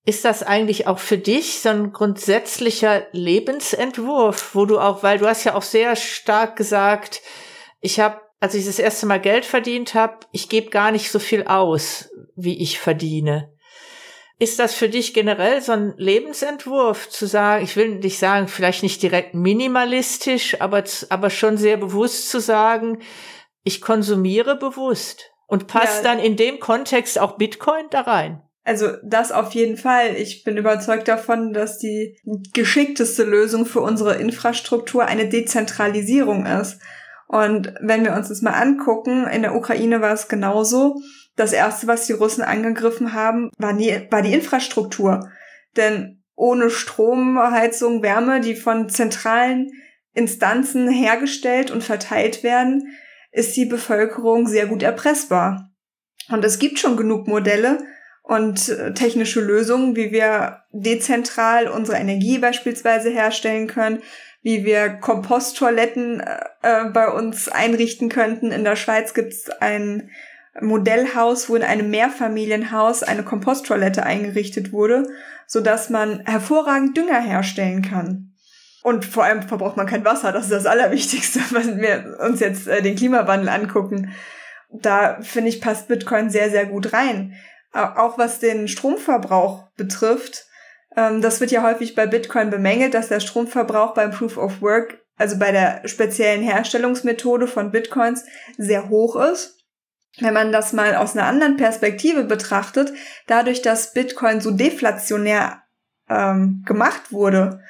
[0.04, 5.28] Ist das eigentlich auch für dich so ein grundsätzlicher Lebensentwurf, wo du auch, weil du
[5.28, 7.22] hast ja auch sehr stark gesagt,
[7.82, 11.20] ich habe als ich das erste Mal Geld verdient habe, ich gebe gar nicht so
[11.20, 13.52] viel aus, wie ich verdiene.
[14.40, 18.84] Ist das für dich generell so ein Lebensentwurf zu sagen, ich will nicht sagen, vielleicht
[18.84, 23.00] nicht direkt minimalistisch, aber, aber schon sehr bewusst zu sagen,
[23.64, 26.12] ich konsumiere bewusst und passt ja.
[26.12, 28.44] dann in dem Kontext auch Bitcoin da rein?
[28.64, 30.16] Also das auf jeden Fall.
[30.18, 32.20] Ich bin überzeugt davon, dass die
[32.54, 36.80] geschickteste Lösung für unsere Infrastruktur eine Dezentralisierung ist.
[37.28, 41.02] Und wenn wir uns das mal angucken, in der Ukraine war es genauso.
[41.36, 45.30] Das erste, was die Russen angegriffen haben, war die, war die Infrastruktur.
[45.76, 49.72] Denn ohne Strom, Heizung, Wärme, die von zentralen
[50.14, 52.96] Instanzen hergestellt und verteilt werden,
[53.32, 55.72] ist die Bevölkerung sehr gut erpressbar.
[56.30, 57.80] Und es gibt schon genug Modelle
[58.24, 64.02] und äh, technische Lösungen, wie wir dezentral unsere Energie beispielsweise herstellen können,
[64.48, 68.54] wie wir Komposttoiletten äh, äh, bei uns einrichten könnten.
[68.54, 70.10] In der Schweiz gibt es ein
[70.62, 75.06] Modellhaus, wo in einem Mehrfamilienhaus eine Komposttoilette eingerichtet wurde,
[75.48, 78.36] so dass man hervorragend Dünger herstellen kann.
[78.84, 80.32] Und vor allem verbraucht man kein Wasser.
[80.32, 84.14] Das ist das Allerwichtigste, wenn wir uns jetzt äh, den Klimawandel angucken.
[84.72, 87.34] Da finde ich passt Bitcoin sehr, sehr gut rein.
[87.74, 90.47] Auch was den Stromverbrauch betrifft,
[90.96, 95.38] das wird ja häufig bei Bitcoin bemängelt, dass der Stromverbrauch beim Proof of Work, also
[95.38, 98.24] bei der speziellen Herstellungsmethode von Bitcoins,
[98.58, 99.58] sehr hoch ist.
[100.20, 102.92] Wenn man das mal aus einer anderen Perspektive betrachtet,
[103.28, 105.62] dadurch, dass Bitcoin so deflationär
[106.10, 107.62] ähm, gemacht wurde,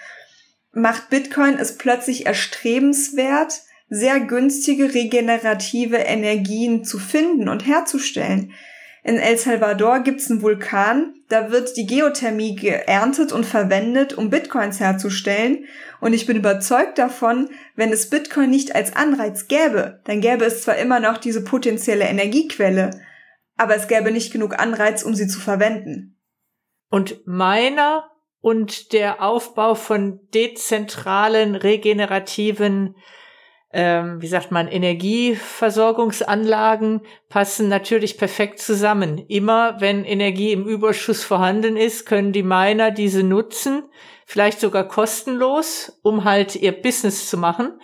[0.72, 8.54] macht Bitcoin es plötzlich erstrebenswert, sehr günstige regenerative Energien zu finden und herzustellen.
[9.08, 14.82] In El Salvador gibt's einen Vulkan, da wird die Geothermie geerntet und verwendet, um Bitcoins
[14.82, 15.64] herzustellen.
[16.02, 20.62] Und ich bin überzeugt davon, wenn es Bitcoin nicht als Anreiz gäbe, dann gäbe es
[20.62, 22.92] zwar immer noch diese potenzielle Energiequelle,
[23.56, 26.20] aber es gäbe nicht genug Anreiz, um sie zu verwenden.
[26.90, 32.98] Und meiner und der Aufbau von dezentralen, regenerativen,
[33.74, 39.18] ähm, wie sagt man, Energieversorgungsanlagen passen natürlich perfekt zusammen.
[39.28, 43.84] Immer wenn Energie im Überschuss vorhanden ist, können die Miner diese nutzen,
[44.26, 47.78] vielleicht sogar kostenlos, um halt ihr Business zu machen.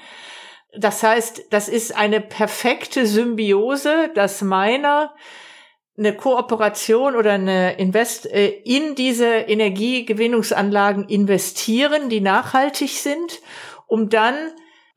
[0.75, 5.13] Das heißt, das ist eine perfekte Symbiose, dass Miner
[5.97, 13.41] eine Kooperation oder eine Invest äh, in diese Energiegewinnungsanlagen investieren, die nachhaltig sind,
[13.85, 14.33] um dann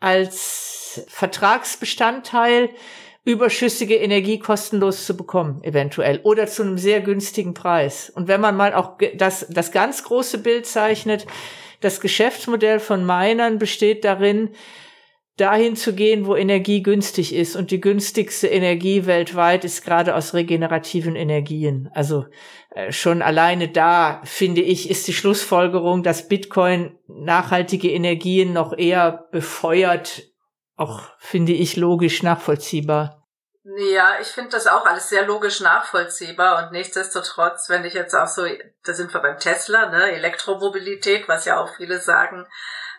[0.00, 0.75] als
[1.08, 2.70] Vertragsbestandteil
[3.24, 8.08] überschüssige Energie kostenlos zu bekommen, eventuell, oder zu einem sehr günstigen Preis.
[8.08, 11.26] Und wenn man mal auch das, das ganz große Bild zeichnet,
[11.80, 14.50] das Geschäftsmodell von Minern besteht darin,
[15.36, 17.56] dahin zu gehen, wo Energie günstig ist.
[17.56, 21.90] Und die günstigste Energie weltweit ist gerade aus regenerativen Energien.
[21.92, 22.26] Also
[22.70, 29.26] äh, schon alleine da, finde ich, ist die Schlussfolgerung, dass Bitcoin nachhaltige Energien noch eher
[29.30, 30.22] befeuert,
[30.76, 33.22] auch finde ich logisch nachvollziehbar.
[33.64, 38.28] Ja, ich finde das auch alles sehr logisch nachvollziehbar und nichtsdestotrotz, wenn ich jetzt auch
[38.28, 38.46] so,
[38.84, 42.46] da sind wir beim Tesla, ne, Elektromobilität, was ja auch viele sagen,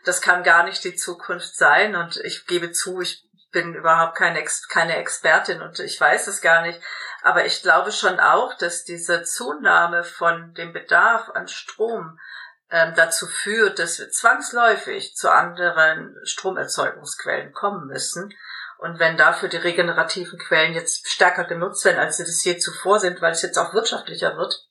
[0.03, 1.95] das kann gar nicht die Zukunft sein.
[1.95, 6.41] Und ich gebe zu, ich bin überhaupt keine, Ex keine Expertin und ich weiß es
[6.41, 6.81] gar nicht.
[7.21, 12.19] Aber ich glaube schon auch, dass diese Zunahme von dem Bedarf an Strom
[12.69, 18.33] ähm, dazu führt, dass wir zwangsläufig zu anderen Stromerzeugungsquellen kommen müssen.
[18.79, 22.99] Und wenn dafür die regenerativen Quellen jetzt stärker genutzt werden, als sie das je zuvor
[22.99, 24.67] sind, weil es jetzt auch wirtschaftlicher wird,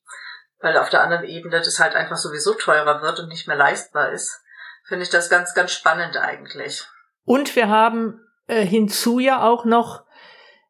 [0.60, 4.12] weil auf der anderen Ebene das halt einfach sowieso teurer wird und nicht mehr leistbar
[4.12, 4.40] ist,
[4.86, 6.86] finde ich das ganz, ganz spannend eigentlich.
[7.24, 10.04] Und wir haben äh, hinzu ja auch noch,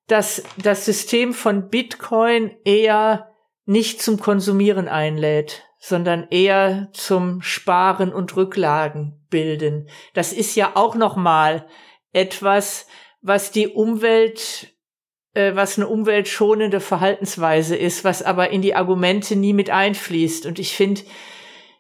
[0.09, 3.35] dass das System von Bitcoin eher
[3.65, 9.89] nicht zum Konsumieren einlädt, sondern eher zum Sparen und Rücklagen bilden.
[10.15, 11.65] Das ist ja auch noch mal
[12.13, 12.89] etwas,
[13.23, 14.75] was die Umwelt
[15.35, 20.47] äh, was eine umweltschonende Verhaltensweise ist, was aber in die Argumente nie mit einfließt.
[20.47, 21.03] Und ich finde,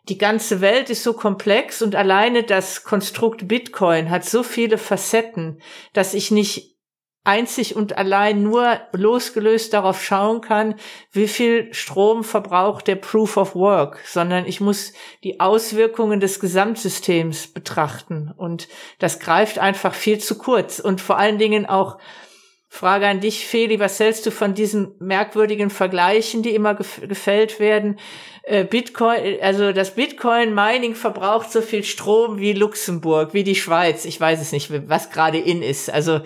[0.08, 5.60] die ganze Welt ist so komplex und alleine das Konstrukt Bitcoin hat so viele Facetten,
[5.94, 6.75] dass ich nicht
[7.26, 10.76] einzig und allein nur losgelöst darauf schauen kann,
[11.12, 14.92] wie viel Strom verbraucht der Proof of Work, sondern ich muss
[15.24, 18.32] die Auswirkungen des Gesamtsystems betrachten.
[18.36, 20.78] Und das greift einfach viel zu kurz.
[20.78, 21.98] Und vor allen Dingen auch
[22.68, 27.58] Frage an dich, Feli, was hältst du von diesen merkwürdigen Vergleichen, die immer gef gefällt
[27.58, 27.98] werden?
[28.42, 34.04] Äh, Bitcoin, also das Bitcoin-Mining verbraucht so viel Strom wie Luxemburg, wie die Schweiz.
[34.04, 35.90] Ich weiß es nicht, was gerade in ist.
[35.90, 36.20] Also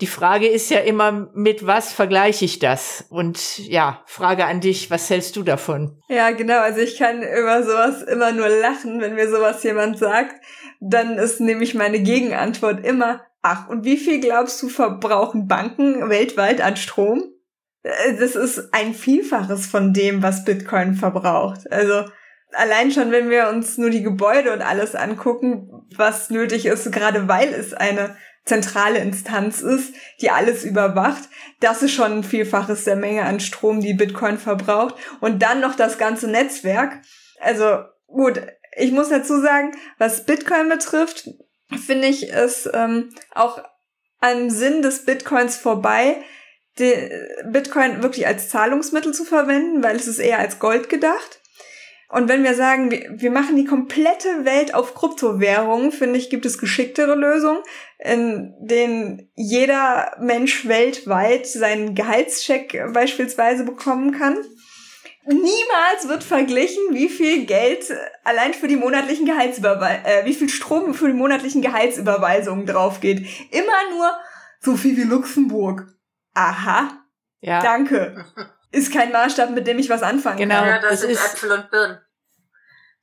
[0.00, 3.04] die Frage ist ja immer, mit was vergleiche ich das?
[3.10, 6.02] Und ja, Frage an dich, was hältst du davon?
[6.08, 6.58] Ja, genau.
[6.60, 10.34] Also ich kann über sowas immer nur lachen, wenn mir sowas jemand sagt.
[10.80, 16.60] Dann ist nämlich meine Gegenantwort immer, ach, und wie viel glaubst du verbrauchen Banken weltweit
[16.60, 17.24] an Strom?
[17.82, 21.70] Äh, das ist ein Vielfaches von dem, was Bitcoin verbraucht.
[21.70, 22.04] Also
[22.52, 27.28] allein schon, wenn wir uns nur die Gebäude und alles angucken, was nötig ist, gerade
[27.28, 31.28] weil es eine zentrale Instanz ist, die alles überwacht,
[31.60, 34.94] das ist schon ein Vielfaches der Menge an Strom, die Bitcoin verbraucht.
[35.20, 37.00] Und dann noch das ganze Netzwerk.
[37.40, 38.42] Also gut,
[38.76, 41.28] ich muss dazu sagen, was Bitcoin betrifft,
[41.84, 43.62] finde ich es ähm, auch
[44.20, 46.16] am Sinn des Bitcoins vorbei,
[47.44, 51.39] Bitcoin wirklich als Zahlungsmittel zu verwenden, weil es ist eher als Gold gedacht.
[52.10, 56.58] Und wenn wir sagen, wir machen die komplette Welt auf Kryptowährungen, finde ich, gibt es
[56.58, 57.62] geschicktere Lösungen,
[57.98, 64.38] in denen jeder Mensch weltweit seinen Gehaltscheck beispielsweise bekommen kann.
[65.24, 67.92] Niemals wird verglichen, wie viel Geld
[68.24, 73.24] allein für die monatlichen Gehaltsüberweisungen, äh, wie viel Strom für die monatlichen Gehaltsüberweisungen draufgeht.
[73.52, 74.10] Immer nur
[74.58, 75.86] so viel wie Luxemburg.
[76.34, 77.04] Aha.
[77.40, 77.62] Ja.
[77.62, 78.24] Danke.
[78.70, 80.68] Ist kein Maßstab, mit dem ich was anfangen genau, kann.
[80.68, 82.00] Ja, das, das sind ist Äpfel und Birnen.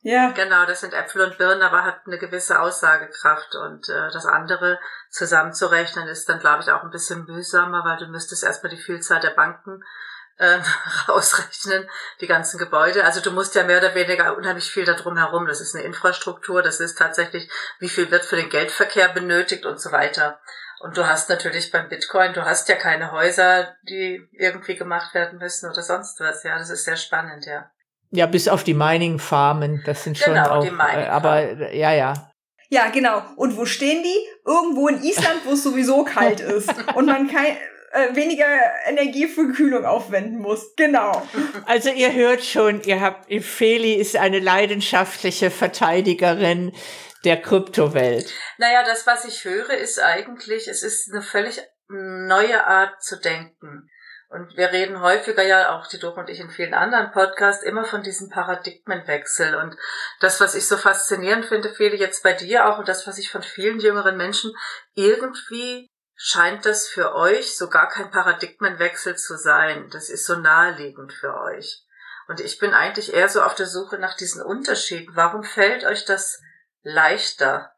[0.02, 0.32] Ja.
[0.32, 3.56] Genau, das sind Äpfel und Birnen, aber hat eine gewisse Aussagekraft.
[3.56, 8.08] Und äh, das andere zusammenzurechnen ist dann, glaube ich, auch ein bisschen mühsamer, weil du
[8.08, 9.84] müsstest erstmal die Vielzahl der Banken
[10.38, 10.60] äh,
[11.10, 11.90] rausrechnen,
[12.22, 13.04] die ganzen Gebäude.
[13.04, 15.48] Also du musst ja mehr oder weniger unheimlich viel da drum herum.
[15.48, 19.80] Das ist eine Infrastruktur, das ist tatsächlich, wie viel wird für den Geldverkehr benötigt und
[19.80, 20.40] so weiter.
[20.80, 25.40] Und du hast natürlich beim Bitcoin, du hast ja keine Häuser, die irgendwie gemacht werden
[25.40, 26.44] müssen oder sonst was.
[26.44, 27.72] Ja, das ist sehr spannend, ja.
[28.12, 32.13] Ja, bis auf die Mining-Farmen, das sind schon genau, auch, die äh, aber ja, ja.
[32.70, 33.22] Ja, genau.
[33.36, 34.18] Und wo stehen die?
[34.46, 36.74] Irgendwo in Island, wo es sowieso kalt ist.
[36.96, 37.46] Und man kann,
[37.98, 38.46] äh, weniger
[38.86, 40.76] Energie für Kühlung aufwenden muss.
[40.76, 41.28] Genau.
[41.66, 46.74] Also ihr hört schon, ihr habt, Feli ist eine leidenschaftliche Verteidigerin
[47.26, 48.32] der Kryptowelt.
[48.58, 53.90] Naja, das, was ich höre, ist eigentlich, es ist eine völlig neue Art zu denken.
[54.30, 57.86] Und wir reden häufiger ja auch, die Doku und ich in vielen anderen Podcasts, immer
[57.86, 59.56] von diesem Paradigmenwechsel.
[59.56, 59.78] Und
[60.20, 63.32] das, was ich so faszinierend finde, Feli, jetzt bei dir auch, und das, was ich
[63.32, 64.52] von vielen jüngeren Menschen,
[64.96, 69.90] irgendwie scheint das für euch so gar kein Paradigmenwechsel zu sein.
[69.92, 71.86] Das ist so naheliegend für euch.
[72.28, 75.16] Und ich bin eigentlich eher so auf der Suche nach diesen Unterschieden.
[75.16, 76.42] Warum fällt euch das
[76.82, 77.74] leichter,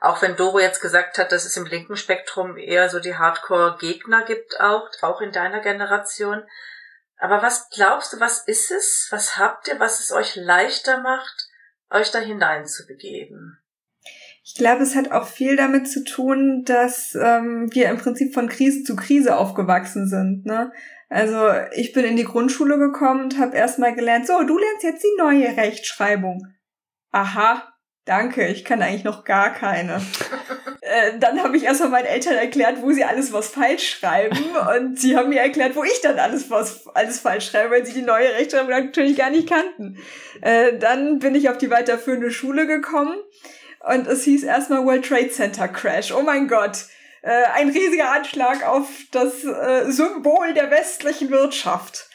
[0.00, 4.24] auch wenn Doro jetzt gesagt hat, dass es im linken Spektrum eher so die Hardcore-Gegner
[4.24, 6.42] gibt, auch, auch in deiner Generation.
[7.18, 9.08] Aber was glaubst du, was ist es?
[9.10, 11.48] Was habt ihr, was es euch leichter macht,
[11.90, 13.62] euch da hinein zu begeben?
[14.52, 18.48] Ich glaube, es hat auch viel damit zu tun, dass ähm, wir im Prinzip von
[18.48, 20.44] Krise zu Krise aufgewachsen sind.
[20.44, 20.72] Ne?
[21.08, 25.04] Also ich bin in die Grundschule gekommen und habe erstmal gelernt, so, du lernst jetzt
[25.04, 26.48] die neue Rechtschreibung.
[27.12, 27.70] Aha,
[28.06, 30.00] Danke, ich kann eigentlich noch gar keine.
[30.80, 34.36] äh, dann habe ich erstmal meinen Eltern erklärt, wo sie alles was falsch schreiben.
[34.76, 37.92] Und sie haben mir erklärt, wo ich dann alles was alles falsch schreibe, weil sie
[37.92, 39.98] die neue Rechtschreibung natürlich gar nicht kannten.
[40.40, 43.14] Äh, dann bin ich auf die weiterführende Schule gekommen
[43.80, 46.12] und es hieß erstmal World Trade Center Crash.
[46.12, 46.86] Oh mein Gott.
[47.22, 52.08] Äh, ein riesiger Anschlag auf das äh, Symbol der westlichen Wirtschaft.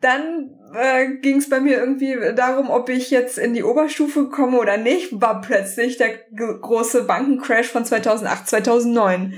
[0.00, 4.58] Dann äh, ging es bei mir irgendwie darum, ob ich jetzt in die Oberstufe komme
[4.58, 9.34] oder nicht, war plötzlich der große Bankencrash von 2008, 2009.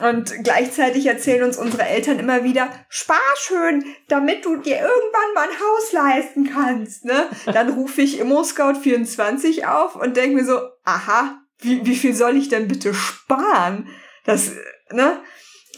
[0.00, 5.48] Und gleichzeitig erzählen uns unsere Eltern immer wieder, spar schön, damit du dir irgendwann mal
[5.48, 7.04] ein Haus leisten kannst.
[7.04, 7.26] Ne?
[7.46, 12.14] Dann rufe ich Immo Scout 24 auf und denke mir so, aha, wie, wie viel
[12.14, 13.88] soll ich denn bitte sparen?
[14.24, 14.52] Das,
[14.90, 15.20] ne?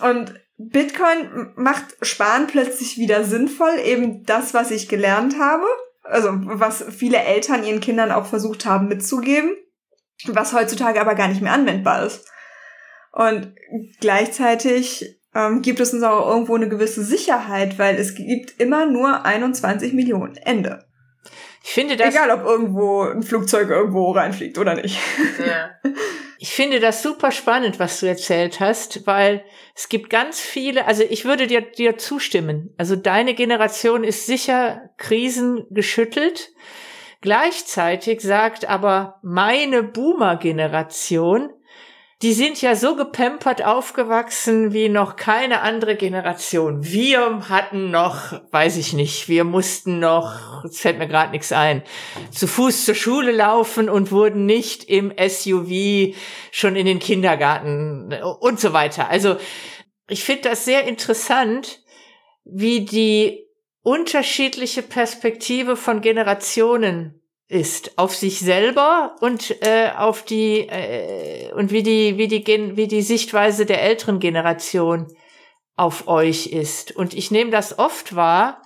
[0.00, 5.66] Und Bitcoin macht Sparen plötzlich wieder sinnvoll, eben das, was ich gelernt habe,
[6.02, 9.56] also was viele Eltern ihren Kindern auch versucht haben mitzugeben,
[10.26, 12.30] was heutzutage aber gar nicht mehr anwendbar ist.
[13.14, 13.54] Und
[14.00, 19.24] gleichzeitig ähm, gibt es uns auch irgendwo eine gewisse Sicherheit, weil es gibt immer nur
[19.24, 20.36] 21 Millionen.
[20.36, 20.84] Ende.
[21.62, 22.14] Ich finde das.
[22.14, 24.98] Egal, ob irgendwo ein Flugzeug irgendwo reinfliegt oder nicht.
[25.38, 25.70] Ja.
[26.40, 29.42] Ich finde das super spannend, was du erzählt hast, weil
[29.74, 32.74] es gibt ganz viele, also ich würde dir, dir zustimmen.
[32.76, 36.52] Also deine Generation ist sicher krisengeschüttelt.
[37.22, 41.48] Gleichzeitig sagt aber meine Boomer-Generation,
[42.24, 46.82] die sind ja so gepampert aufgewachsen wie noch keine andere Generation.
[46.82, 51.82] Wir hatten noch, weiß ich nicht, wir mussten noch, es fällt mir gerade nichts ein,
[52.30, 56.16] zu Fuß zur Schule laufen und wurden nicht im SUV
[56.50, 59.10] schon in den Kindergarten und so weiter.
[59.10, 59.36] Also
[60.08, 61.82] ich finde das sehr interessant,
[62.46, 63.46] wie die
[63.82, 71.82] unterschiedliche Perspektive von Generationen ist auf sich selber und äh, auf die äh, und wie
[71.82, 75.14] die wie die Gen wie die Sichtweise der älteren Generation
[75.76, 78.62] auf euch ist und ich nehme das oft wahr,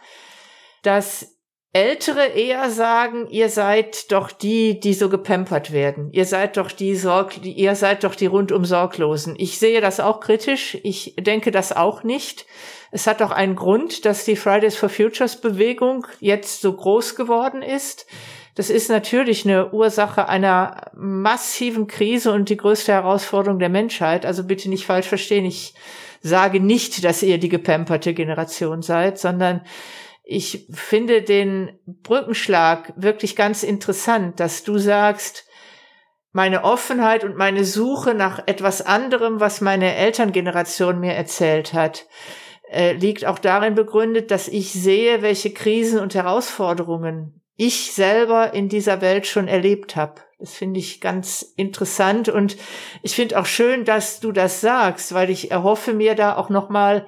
[0.83, 1.39] dass
[1.75, 6.11] Ältere eher sagen, ihr seid doch die, die so gepampert werden.
[6.13, 9.35] Ihr seid doch die Sorg, ihr seid doch die rundum Sorglosen.
[9.39, 10.79] Ich sehe das auch kritisch.
[10.83, 12.47] Ich denke das auch nicht.
[12.91, 17.61] Es hat doch einen Grund, dass die Fridays for Futures Bewegung jetzt so groß geworden
[17.61, 18.07] ist.
[18.59, 24.27] Das ist natürlich eine Ursache einer massiven Krise und die größte Herausforderung der Menschheit.
[24.27, 25.45] Also bitte nicht falsch verstehen.
[25.45, 25.75] Ich
[26.23, 29.61] sage nicht, dass ihr die gepamperte Generation seid, sondern
[30.25, 35.47] ich finde den Brückenschlag wirklich ganz interessant, dass du sagst,
[36.33, 42.07] meine Offenheit und meine Suche nach etwas anderem, was meine Elterngeneration mir erzählt hat,
[42.73, 48.69] äh, liegt auch darin begründet, dass ich sehe, welche Krisen und Herausforderungen ich selber in
[48.69, 50.21] dieser Welt schon erlebt habe.
[50.39, 52.57] Das finde ich ganz interessant und
[53.03, 56.69] ich finde auch schön, dass du das sagst, weil ich erhoffe mir da auch noch
[56.69, 57.05] mal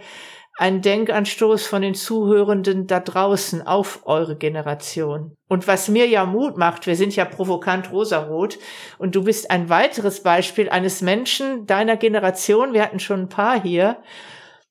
[0.59, 5.36] einen Denkanstoß von den Zuhörenden da draußen auf eure Generation.
[5.48, 8.59] Und was mir ja Mut macht, wir sind ja provokant rosarot
[8.98, 13.62] und du bist ein weiteres Beispiel eines Menschen deiner Generation, wir hatten schon ein paar
[13.62, 14.03] hier,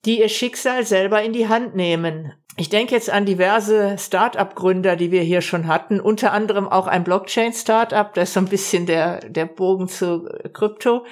[0.03, 5.11] die ihr Schicksal selber in die Hand nehmen ich denke jetzt an diverse Start-up-Gründer, die
[5.11, 9.19] wir hier schon hatten, unter anderem auch ein Blockchain-Startup, das ist so ein bisschen der,
[9.21, 11.05] der Bogen zu Krypto.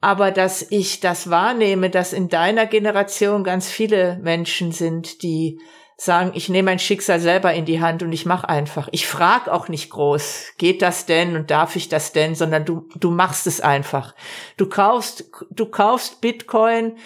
[0.00, 5.58] Aber dass ich das wahrnehme, dass in deiner Generation ganz viele Menschen sind, die
[5.98, 8.88] sagen, ich nehme mein Schicksal selber in die Hand und ich mache einfach.
[8.92, 12.86] Ich frage auch nicht groß, geht das denn und darf ich das denn, sondern du,
[12.96, 14.14] du machst es einfach.
[14.58, 16.98] Du kaufst, du kaufst Bitcoin,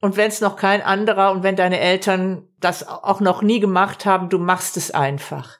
[0.00, 4.06] Und wenn es noch kein anderer und wenn deine Eltern das auch noch nie gemacht
[4.06, 5.58] haben, du machst es einfach.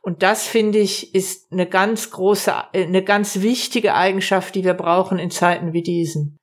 [0.00, 5.18] Und das finde ich ist eine ganz große, eine ganz wichtige Eigenschaft, die wir brauchen
[5.18, 6.38] in Zeiten wie diesen.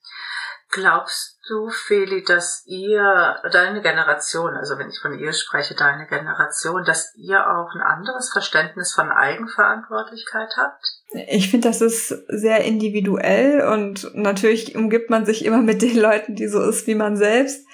[0.71, 6.83] Glaubst du, Feli, dass ihr, deine Generation, also wenn ich von ihr spreche, deine Generation,
[6.83, 10.98] dass ihr auch ein anderes Verständnis von Eigenverantwortlichkeit habt?
[11.27, 16.35] Ich finde, das ist sehr individuell und natürlich umgibt man sich immer mit den Leuten,
[16.35, 17.65] die so ist wie man selbst.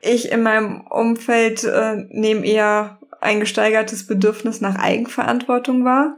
[0.00, 6.16] Ich in meinem Umfeld äh, nehme eher ein gesteigertes Bedürfnis nach Eigenverantwortung wahr.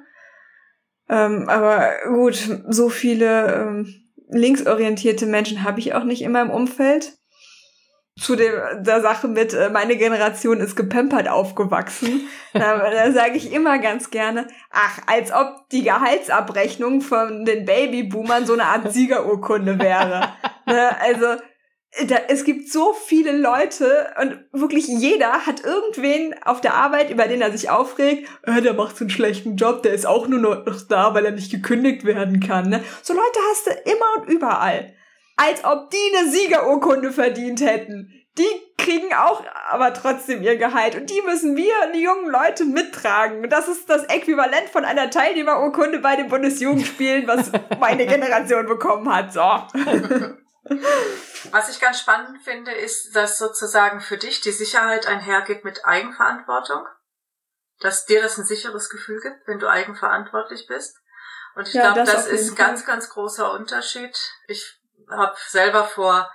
[1.08, 3.94] Ähm, aber gut, so viele ähm,
[4.30, 7.18] linksorientierte Menschen habe ich auch nicht in meinem Umfeld.
[8.20, 12.28] Zu der, der Sache mit, äh, meine Generation ist gepempert aufgewachsen.
[12.52, 18.46] da, da sage ich immer ganz gerne, ach, als ob die Gehaltsabrechnung von den Babyboomern
[18.46, 20.32] so eine Art Siegerurkunde wäre.
[20.66, 21.00] ne?
[21.00, 21.26] Also
[22.06, 27.26] da, es gibt so viele Leute und wirklich jeder hat irgendwen auf der Arbeit, über
[27.26, 30.40] den er sich aufregt, äh, der macht so einen schlechten Job, der ist auch nur
[30.40, 32.68] noch da, weil er nicht gekündigt werden kann.
[32.68, 32.82] Ne?
[33.02, 34.93] So Leute hast du immer und überall.
[35.36, 38.12] Als ob die eine Siegerurkunde verdient hätten.
[38.38, 43.48] Die kriegen auch aber trotzdem ihr Gehalt und die müssen wir, die jungen Leute, mittragen.
[43.48, 49.32] Das ist das Äquivalent von einer Teilnehmerurkunde bei den Bundesjugendspielen, was meine Generation bekommen hat.
[49.32, 49.40] So.
[51.52, 56.86] Was ich ganz spannend finde, ist, dass sozusagen für dich die Sicherheit einhergeht mit Eigenverantwortung.
[57.80, 60.96] Dass dir das ein sicheres Gefühl gibt, wenn du eigenverantwortlich bist.
[61.54, 64.18] Und ich ja, glaube, das, das ist ein ganz, ganz großer Unterschied.
[64.48, 64.80] Ich
[65.10, 66.30] habe selber vor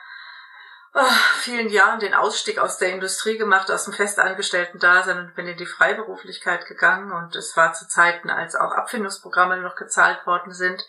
[0.93, 1.03] oh,
[1.39, 5.65] vielen Jahren den Ausstieg aus der Industrie gemacht, aus dem Festangestellten-Dasein und bin in die
[5.65, 7.11] Freiberuflichkeit gegangen.
[7.11, 10.86] Und es war zu Zeiten, als auch Abfindungsprogramme noch gezahlt worden sind.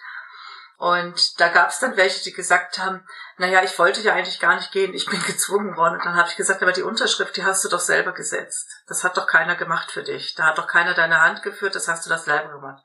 [0.76, 3.06] Und da gab es dann welche, die gesagt haben,
[3.36, 5.96] naja, ich wollte ja eigentlich gar nicht gehen, ich bin gezwungen worden.
[5.96, 8.66] Und dann habe ich gesagt, aber die Unterschrift, die hast du doch selber gesetzt.
[8.86, 10.34] Das hat doch keiner gemacht für dich.
[10.36, 12.82] Da hat doch keiner deine Hand geführt, das hast du das selber gemacht.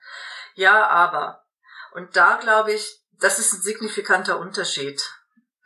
[0.56, 1.46] Ja, aber.
[1.92, 5.02] Und da glaube ich, das ist ein signifikanter Unterschied.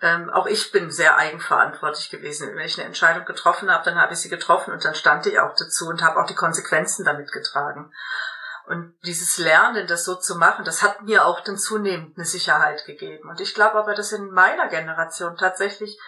[0.01, 2.55] Ähm, auch ich bin sehr eigenverantwortlich gewesen.
[2.55, 5.39] Wenn ich eine Entscheidung getroffen habe, dann habe ich sie getroffen und dann stand ich
[5.39, 7.91] auch dazu und habe auch die Konsequenzen damit getragen.
[8.65, 12.85] Und dieses Lernen, das so zu machen, das hat mir auch dann zunehmend eine Sicherheit
[12.85, 13.27] gegeben.
[13.27, 15.99] Und ich glaube aber, dass in meiner Generation tatsächlich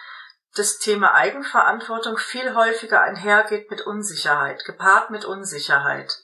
[0.54, 6.22] das Thema Eigenverantwortung viel häufiger einhergeht mit Unsicherheit, gepaart mit Unsicherheit.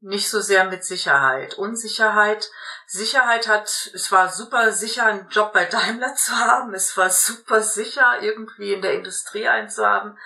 [0.00, 1.54] Nicht so sehr mit Sicherheit.
[1.54, 2.50] Unsicherheit,
[2.86, 7.62] Sicherheit hat, es war super sicher, einen Job bei Daimler zu haben, es war super
[7.62, 10.16] sicher, irgendwie in der Industrie einzuhaben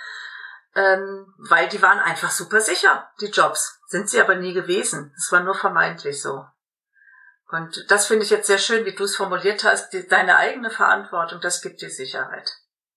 [0.76, 3.80] ähm, weil die waren einfach super sicher, die Jobs.
[3.86, 5.12] Sind sie aber nie gewesen.
[5.16, 6.44] Es war nur vermeintlich so.
[7.50, 10.70] Und das finde ich jetzt sehr schön, wie du es formuliert hast, die, deine eigene
[10.70, 12.50] Verantwortung, das gibt dir Sicherheit.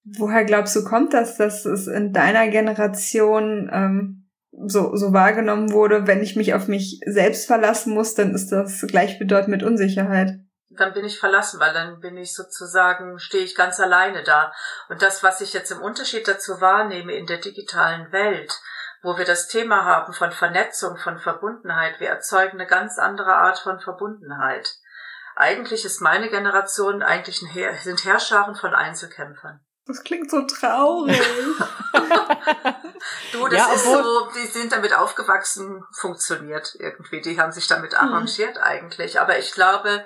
[0.04, 4.27] Woher glaubst du, kommt das, dass es in deiner Generation ähm,
[4.66, 8.82] so, so wahrgenommen wurde, wenn ich mich auf mich selbst verlassen muss, dann ist das
[8.88, 10.40] gleichbedeutend mit Unsicherheit?
[10.78, 14.54] dann bin ich verlassen, weil dann bin ich sozusagen, stehe ich ganz alleine da.
[14.90, 18.54] Und das, was ich jetzt im Unterschied dazu wahrnehme in der digitalen Welt,
[19.02, 23.60] wo wir das Thema haben von Vernetzung, von Verbundenheit, wir erzeugen eine ganz andere Art
[23.60, 24.76] von Verbundenheit.
[25.36, 29.60] Eigentlich ist meine Generation eigentlich ein Heer, sind Herrscharen von Einzelkämpfern.
[29.88, 31.18] Das klingt so traurig.
[33.32, 37.22] du, das ja, ist so, die sind damit aufgewachsen, funktioniert irgendwie.
[37.22, 37.98] Die haben sich damit mhm.
[38.00, 38.64] arrangiert mhm.
[38.64, 39.20] eigentlich.
[39.22, 40.06] Aber ich glaube,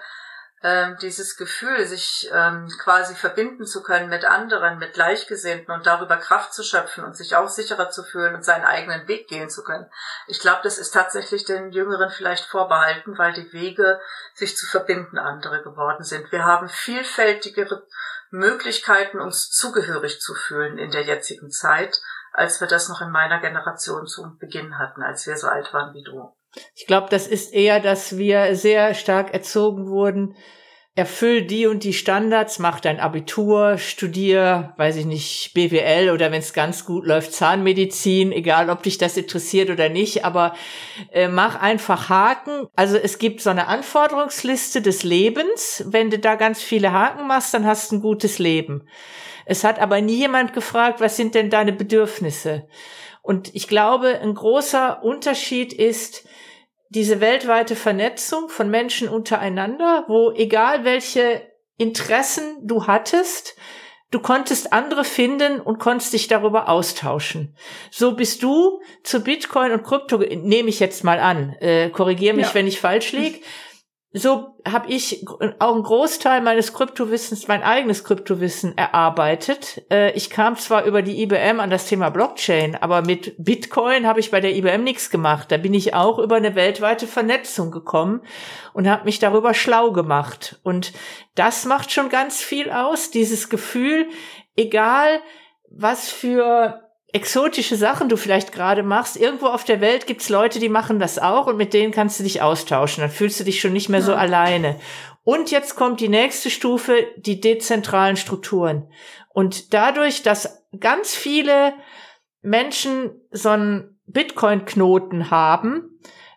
[0.64, 6.18] ähm, dieses Gefühl, sich ähm, quasi verbinden zu können mit anderen, mit Gleichgesinnten und darüber
[6.18, 9.64] Kraft zu schöpfen und sich auch sicherer zu fühlen und seinen eigenen Weg gehen zu
[9.64, 9.90] können.
[10.28, 14.00] Ich glaube, das ist tatsächlich den Jüngeren vielleicht vorbehalten, weil die Wege,
[14.36, 16.32] sich zu verbinden, andere geworden sind.
[16.32, 17.88] Wir haben vielfältigere
[18.32, 22.02] Möglichkeiten, uns zugehörig zu fühlen in der jetzigen Zeit,
[22.34, 25.94] als wir das noch in meiner Generation zu Beginn hatten, als wir so alt waren
[25.94, 26.34] wie du.
[26.76, 30.36] Ich glaube, das ist eher, dass wir sehr stark erzogen wurden,
[30.94, 36.42] erfüll die und die Standards, mach dein Abitur, studier, weiß ich nicht, BWL oder wenn
[36.42, 40.54] es ganz gut läuft, Zahnmedizin, egal ob dich das interessiert oder nicht, aber
[41.14, 42.68] äh, mach einfach Haken.
[42.76, 45.84] Also es gibt so eine Anforderungsliste des Lebens.
[45.88, 48.86] Wenn du da ganz viele Haken machst, dann hast du ein gutes Leben.
[49.46, 52.68] Es hat aber nie jemand gefragt, was sind denn deine Bedürfnisse?
[53.22, 56.28] Und ich glaube, ein großer Unterschied ist,
[56.92, 61.42] diese weltweite Vernetzung von Menschen untereinander, wo egal welche
[61.78, 63.56] Interessen du hattest,
[64.12, 67.56] du konntest andere finden und konntest dich darüber austauschen.
[67.92, 72.48] So bist du zu Bitcoin und Krypto, nehme ich jetzt mal an, äh, korrigiere mich,
[72.48, 72.56] ja.
[72.56, 73.40] wenn ich falsch liege,
[74.14, 75.26] so habe ich
[75.60, 79.84] auch einen Großteil meines Kryptowissens, mein eigenes Kryptowissen erarbeitet.
[79.90, 84.20] Äh, ich kam zwar über die IBM an das Thema Blockchain, aber mit Bitcoin habe
[84.20, 85.50] ich bei der IBM nichts gemacht.
[85.50, 88.22] Da bin ich auch über eine weltweite Vernetzung gekommen
[88.74, 90.60] und habe mich darüber schlau gemacht.
[90.64, 90.92] Und
[91.36, 94.10] das macht schon ganz viel aus, dieses Gefühl,
[94.58, 95.22] egal
[95.70, 96.81] was für
[97.14, 99.18] exotische Sachen du vielleicht gerade machst.
[99.18, 102.24] Irgendwo auf der Welt gibt's Leute, die machen das auch und mit denen kannst du
[102.24, 103.02] dich austauschen.
[103.02, 104.06] Dann fühlst du dich schon nicht mehr ja.
[104.06, 104.80] so alleine.
[105.24, 108.90] Und jetzt kommt die nächste Stufe, die dezentralen Strukturen.
[109.30, 111.74] Und dadurch, dass ganz viele
[112.42, 115.91] Menschen so einen Bitcoin-Knoten haben,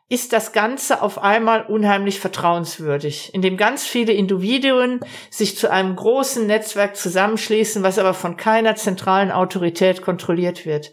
[0.08, 5.00] ist das Ganze auf einmal unheimlich vertrauenswürdig, indem ganz viele Individuen
[5.30, 10.92] sich zu einem großen Netzwerk zusammenschließen, was aber von keiner zentralen Autorität kontrolliert wird.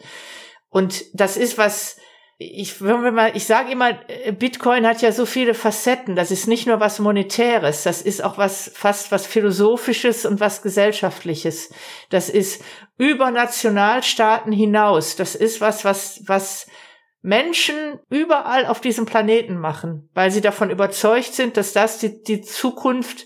[0.70, 1.98] Und das ist was,
[2.38, 3.94] ich, mal, ich sage immer,
[4.40, 6.16] Bitcoin hat ja so viele Facetten.
[6.16, 10.62] Das ist nicht nur was Monetäres, das ist auch was fast was Philosophisches und was
[10.62, 11.74] Gesellschaftliches.
[12.10, 12.64] Das ist
[12.98, 15.18] über Nationalstaaten hinaus.
[15.18, 16.68] Das ist was, was, was
[17.22, 22.42] Menschen überall auf diesem Planeten machen, weil sie davon überzeugt sind, dass das die, die
[22.42, 23.26] Zukunft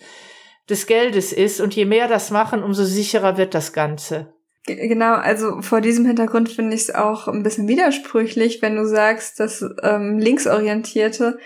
[0.70, 1.62] des Geldes ist.
[1.62, 4.34] Und je mehr das machen, umso sicherer wird das Ganze.
[4.68, 9.39] Genau, also vor diesem Hintergrund finde ich es auch ein bisschen widersprüchlich, wenn du sagst,
[9.39, 11.38] dass ähm, Linksorientierte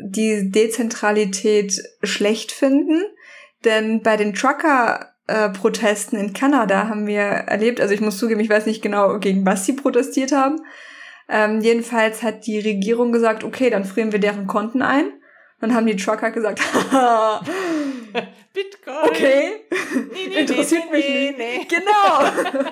[0.00, 3.02] die Dezentralität schlecht finden.
[3.64, 8.66] Denn bei den Trucker-Protesten in Kanada haben wir erlebt, also ich muss zugeben, ich weiß
[8.66, 10.60] nicht genau, gegen was sie protestiert haben,
[11.28, 15.12] ähm, jedenfalls hat die Regierung gesagt, okay, dann frieren wir deren Konten ein.
[15.60, 16.60] Dann haben die Trucker gesagt,
[18.54, 18.96] Bitcoin.
[19.04, 19.50] Okay.
[20.12, 21.38] Nee, nee, Interessiert nee, mich nicht.
[21.38, 21.66] Nee.
[21.68, 22.18] Genau.
[22.60, 22.66] Und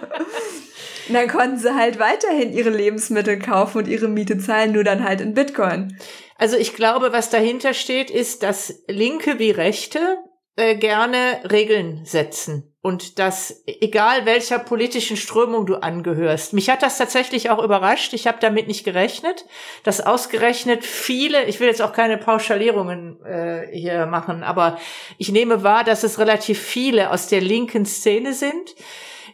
[1.14, 5.20] dann konnten sie halt weiterhin ihre Lebensmittel kaufen und ihre Miete zahlen, nur dann halt
[5.20, 5.98] in Bitcoin.
[6.38, 10.18] Also ich glaube, was dahinter steht, ist, dass Linke wie Rechte
[10.56, 16.52] äh, gerne Regeln setzen und dass egal welcher politischen Strömung du angehörst.
[16.52, 18.12] Mich hat das tatsächlich auch überrascht.
[18.12, 19.44] Ich habe damit nicht gerechnet,
[19.82, 24.78] dass ausgerechnet viele, ich will jetzt auch keine Pauschalierungen äh, hier machen, aber
[25.18, 28.76] ich nehme wahr, dass es relativ viele aus der linken Szene sind,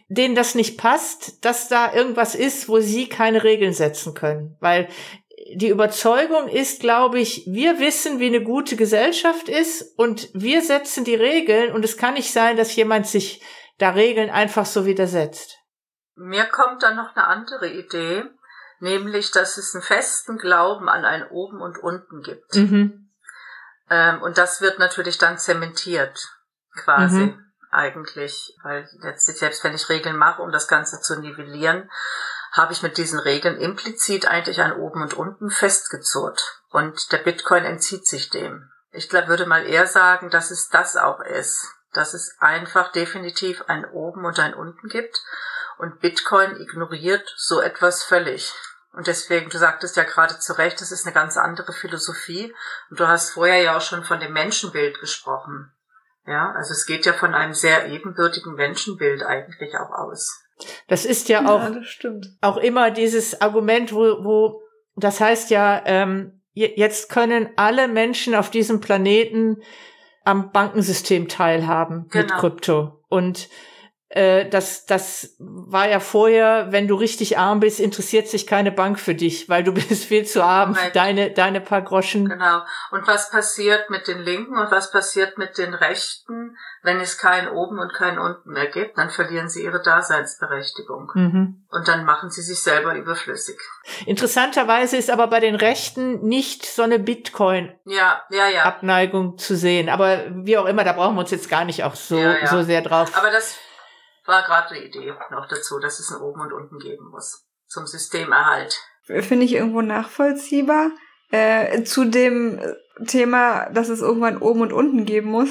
[0.07, 4.57] denen das nicht passt, dass da irgendwas ist, wo sie keine Regeln setzen können.
[4.61, 4.87] Weil
[5.55, 11.03] die Überzeugung ist, glaube ich, wir wissen, wie eine gute Gesellschaft ist und wir setzen
[11.03, 13.41] die Regeln und es kann nicht sein, dass jemand sich
[13.77, 15.57] da Regeln einfach so widersetzt.
[16.15, 18.23] Mir kommt dann noch eine andere Idee,
[18.79, 22.55] nämlich, dass es einen festen Glauben an ein Oben und Unten gibt.
[22.55, 23.09] Mhm.
[23.89, 26.19] Ähm, und das wird natürlich dann zementiert,
[26.75, 27.25] quasi.
[27.25, 27.39] Mhm.
[27.71, 31.89] Eigentlich, weil letztlich, selbst wenn ich Regeln mache, um das Ganze zu nivellieren,
[32.53, 36.61] habe ich mit diesen Regeln implizit eigentlich ein Oben und Unten festgezurrt.
[36.69, 38.69] Und der Bitcoin entzieht sich dem.
[38.91, 41.67] Ich glaub, würde mal eher sagen, dass es das auch ist.
[41.93, 45.19] Dass es einfach definitiv ein Oben und ein Unten gibt.
[45.79, 48.53] Und Bitcoin ignoriert so etwas völlig.
[48.91, 52.53] Und deswegen, du sagtest ja gerade zu Recht, das ist eine ganz andere Philosophie.
[52.91, 55.71] Und du hast vorher ja auch schon von dem Menschenbild gesprochen.
[56.27, 60.39] Ja, also es geht ja von einem sehr ebenbürtigen Menschenbild eigentlich auch aus.
[60.87, 62.11] Das ist ja auch, ja,
[62.41, 64.61] auch immer dieses Argument, wo, wo
[64.95, 69.57] das heißt ja, ähm, jetzt können alle Menschen auf diesem Planeten
[70.23, 72.25] am Bankensystem teilhaben genau.
[72.25, 73.03] mit Krypto.
[73.09, 73.49] Und
[74.15, 78.99] äh, das, das war ja vorher, wenn du richtig arm bist, interessiert sich keine Bank
[78.99, 82.29] für dich, weil du bist viel zu arm für deine, deine paar Groschen.
[82.29, 82.61] Genau.
[82.91, 87.49] Und was passiert mit den Linken und was passiert mit den Rechten, wenn es kein
[87.49, 88.99] Oben und kein Unten mehr gibt?
[88.99, 91.09] Dann verlieren sie ihre Daseinsberechtigung.
[91.15, 91.65] Mhm.
[91.71, 93.57] Und dann machen sie sich selber überflüssig.
[94.05, 99.37] Interessanterweise ist aber bei den Rechten nicht so eine Bitcoin-Abneigung ja, ja, ja.
[99.37, 99.89] zu sehen.
[99.89, 102.83] Aber wie auch immer, da brauchen wir uns jetzt gar nicht auch so, so sehr
[102.83, 103.09] drauf.
[103.17, 103.57] Aber das
[104.25, 107.45] war gerade eine Idee noch dazu, dass es ein Oben und Unten geben muss.
[107.67, 108.79] Zum Systemerhalt.
[109.05, 110.91] Finde ich irgendwo nachvollziehbar.
[111.31, 112.59] Äh, zu dem
[113.07, 115.49] Thema, dass es irgendwann oben und unten geben muss.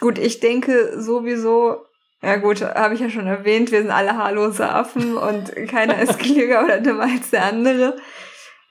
[0.00, 1.86] Gut, ich denke sowieso,
[2.22, 6.18] ja gut, habe ich ja schon erwähnt, wir sind alle haarlose Affen und keiner ist
[6.18, 7.96] klüger oder dümmer als der andere.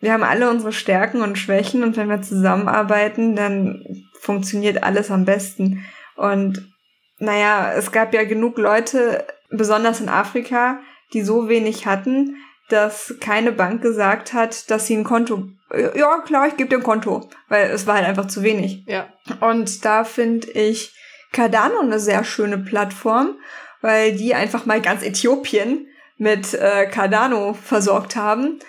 [0.01, 5.25] Wir haben alle unsere Stärken und Schwächen und wenn wir zusammenarbeiten, dann funktioniert alles am
[5.25, 5.85] besten.
[6.15, 6.73] Und
[7.17, 10.79] naja, es gab ja genug Leute, besonders in Afrika,
[11.13, 12.37] die so wenig hatten,
[12.69, 15.49] dass keine Bank gesagt hat, dass sie ein Konto,
[15.95, 18.83] ja klar, ich gebe dir ein Konto, weil es war halt einfach zu wenig.
[18.87, 19.07] Ja.
[19.39, 20.93] Und da finde ich
[21.31, 23.35] Cardano eine sehr schöne Plattform,
[23.81, 25.87] weil die einfach mal ganz Äthiopien
[26.17, 28.59] mit äh, Cardano versorgt haben.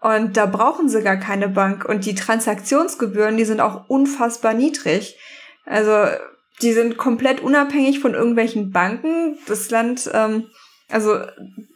[0.00, 1.84] Und da brauchen sie gar keine Bank.
[1.84, 5.18] Und die Transaktionsgebühren, die sind auch unfassbar niedrig.
[5.64, 6.06] Also
[6.62, 9.38] die sind komplett unabhängig von irgendwelchen Banken.
[9.46, 10.46] Das Land, ähm,
[10.90, 11.18] also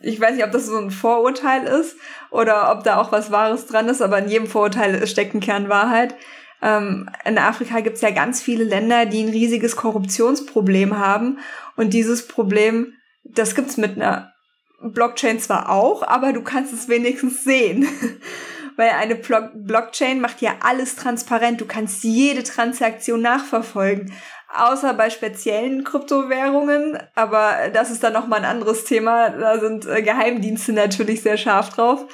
[0.00, 1.96] ich weiß nicht, ob das so ein Vorurteil ist
[2.30, 5.68] oder ob da auch was Wahres dran ist, aber in jedem Vorurteil steckt ein Kern
[5.68, 6.14] Wahrheit.
[6.62, 11.38] Ähm, in Afrika gibt es ja ganz viele Länder, die ein riesiges Korruptionsproblem haben.
[11.76, 14.32] Und dieses Problem, das gibt's mit einer
[14.80, 17.86] Blockchain zwar auch, aber du kannst es wenigstens sehen.
[18.76, 21.60] Weil eine Blockchain macht ja alles transparent.
[21.60, 24.12] Du kannst jede Transaktion nachverfolgen.
[24.54, 26.98] Außer bei speziellen Kryptowährungen.
[27.14, 29.30] Aber das ist dann nochmal ein anderes Thema.
[29.30, 32.06] Da sind äh, Geheimdienste natürlich sehr scharf drauf.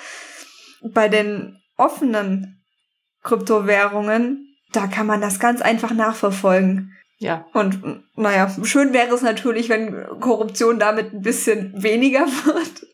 [0.83, 2.63] Bei den offenen
[3.23, 6.93] Kryptowährungen, da kann man das ganz einfach nachverfolgen.
[7.19, 7.47] Ja.
[7.53, 12.87] Und naja, schön wäre es natürlich, wenn Korruption damit ein bisschen weniger wird.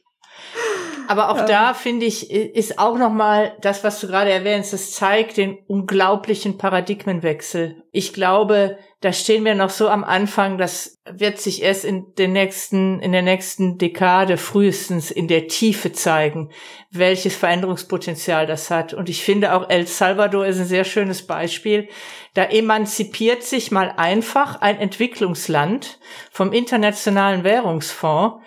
[1.09, 1.47] Aber auch ähm.
[1.47, 6.59] da finde ich, ist auch nochmal das, was du gerade erwähnst, das zeigt den unglaublichen
[6.59, 7.83] Paradigmenwechsel.
[7.93, 12.33] Ich glaube, da stehen wir noch so am Anfang, das wird sich erst in den
[12.33, 16.51] nächsten, in der nächsten Dekade frühestens in der Tiefe zeigen,
[16.91, 18.95] welches Veränderungspotenzial das hat.
[18.95, 21.89] Und ich finde auch El Salvador ist ein sehr schönes Beispiel.
[22.33, 25.99] Da emanzipiert sich mal einfach ein Entwicklungsland
[26.31, 28.43] vom Internationalen Währungsfonds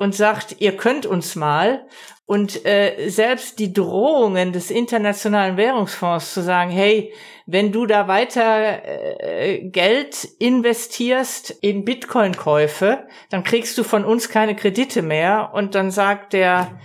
[0.00, 1.86] und sagt, ihr könnt uns mal.
[2.24, 7.12] Und äh, selbst die Drohungen des Internationalen Währungsfonds zu sagen, hey,
[7.44, 14.56] wenn du da weiter äh, Geld investierst in Bitcoin-Käufe, dann kriegst du von uns keine
[14.56, 15.50] Kredite mehr.
[15.52, 16.78] Und dann sagt der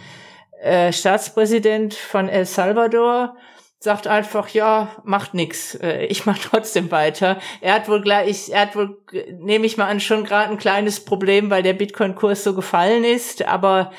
[0.61, 3.37] äh, Staatspräsident von El Salvador,
[3.85, 5.75] sagt einfach, ja, macht nix.
[5.75, 7.39] Äh, ich mache trotzdem weiter.
[7.61, 8.97] Er hat wohl gleich, er hat wohl,
[9.39, 13.45] nehme ich mal an, schon gerade ein kleines Problem, weil der Bitcoin-Kurs so gefallen ist.
[13.47, 13.91] Aber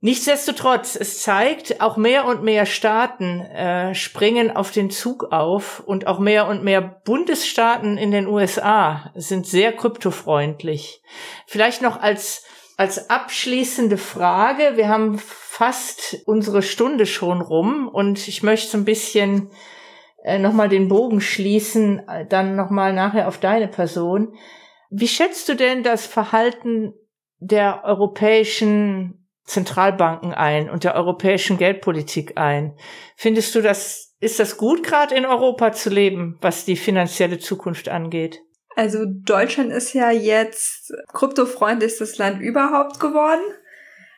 [0.00, 6.06] nichtsdestotrotz, es zeigt, auch mehr und mehr Staaten äh, springen auf den Zug auf und
[6.06, 11.02] auch mehr und mehr Bundesstaaten in den USA sind sehr kryptofreundlich.
[11.46, 12.44] Vielleicht noch als
[12.78, 15.18] als abschließende Frage, wir haben
[15.56, 19.48] fast unsere Stunde schon rum und ich möchte so ein bisschen
[20.22, 24.36] äh, nochmal den Bogen schließen, äh, dann nochmal nachher auf deine Person.
[24.90, 26.92] Wie schätzt du denn das Verhalten
[27.38, 32.76] der europäischen Zentralbanken ein und der europäischen Geldpolitik ein?
[33.16, 37.88] Findest du das, ist das gut gerade in Europa zu leben, was die finanzielle Zukunft
[37.88, 38.42] angeht?
[38.74, 43.40] Also Deutschland ist ja jetzt kryptofreundlichstes Land überhaupt geworden.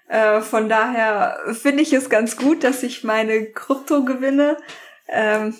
[0.09, 4.57] Äh, von daher finde ich es ganz gut, dass ich meine Kryptogewinne
[5.09, 5.55] ähm,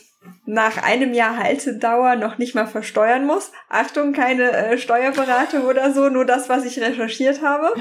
[0.47, 3.53] nach einem Jahr Haltedauer noch nicht mal versteuern muss.
[3.69, 7.73] Achtung, keine äh, Steuerberatung oder so, nur das, was ich recherchiert habe.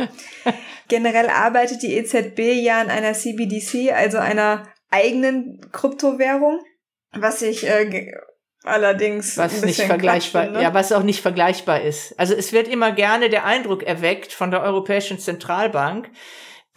[0.87, 6.61] Generell arbeitet die EZB ja an einer CBDC, also einer eigenen Kryptowährung,
[7.11, 8.11] was ich äh,
[8.63, 10.61] allerdings was nicht vergleichbar, finde.
[10.61, 12.17] ja, was auch nicht vergleichbar ist.
[12.19, 16.09] Also es wird immer gerne der Eindruck erweckt von der Europäischen Zentralbank,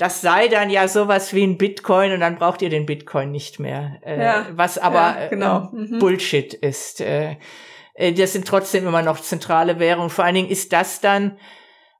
[0.00, 3.60] das sei dann ja sowas wie ein Bitcoin und dann braucht ihr den Bitcoin nicht
[3.60, 4.00] mehr.
[4.02, 5.70] Äh, ja, was aber ja, genau.
[5.76, 5.98] äh.
[5.98, 7.02] Bullshit ist.
[7.02, 7.36] Äh,
[7.92, 10.08] äh, das sind trotzdem immer noch zentrale Währungen.
[10.08, 11.38] Vor allen Dingen ist das dann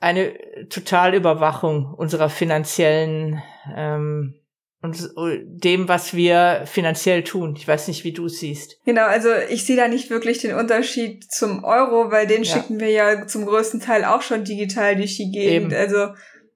[0.00, 0.32] eine
[0.70, 3.42] Totalüberwachung unserer finanziellen
[3.76, 4.40] ähm,
[4.80, 5.10] und
[5.44, 7.54] dem, was wir finanziell tun.
[7.54, 8.78] Ich weiß nicht, wie du es siehst.
[8.86, 12.54] Genau, also ich sehe da nicht wirklich den Unterschied zum Euro, weil den ja.
[12.54, 15.74] schicken wir ja zum größten Teil auch schon digital durch die Gegend.
[15.74, 15.74] Eben.
[15.74, 16.14] Also,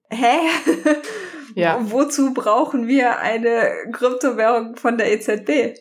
[0.08, 0.38] hä?
[1.54, 1.78] Ja.
[1.80, 5.78] Wozu brauchen wir eine Kryptowährung von der EZB?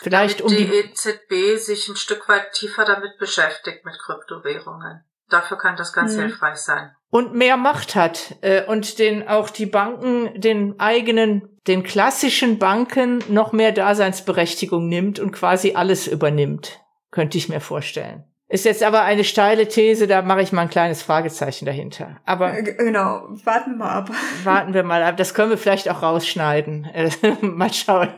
[0.00, 5.04] Vielleicht um die, die EZB sich ein Stück weit tiefer damit beschäftigt mit Kryptowährungen.
[5.28, 6.20] Dafür kann das ganz hm.
[6.20, 6.90] hilfreich sein.
[7.10, 13.24] Und mehr Macht hat äh, und den auch die Banken den eigenen, den klassischen Banken
[13.28, 16.78] noch mehr Daseinsberechtigung nimmt und quasi alles übernimmt,
[17.10, 18.24] könnte ich mir vorstellen.
[18.48, 22.20] Ist jetzt aber eine steile These, da mache ich mal ein kleines Fragezeichen dahinter.
[22.24, 24.10] Aber äh, genau, warten wir mal ab.
[24.44, 25.16] Warten wir mal ab.
[25.16, 26.88] Das können wir vielleicht auch rausschneiden.
[27.40, 28.08] mal schauen.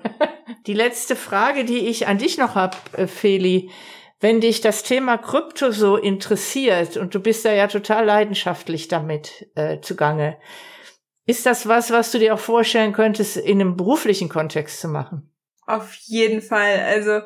[0.67, 3.71] Die letzte Frage, die ich an dich noch hab, äh, Feli,
[4.21, 9.49] wenn dich das Thema Krypto so interessiert und du bist da ja total leidenschaftlich damit
[9.55, 10.37] äh, zugange,
[11.25, 15.31] ist das was, was du dir auch vorstellen könntest, in einem beruflichen Kontext zu machen?
[15.67, 16.81] Auf jeden Fall.
[16.81, 17.21] Also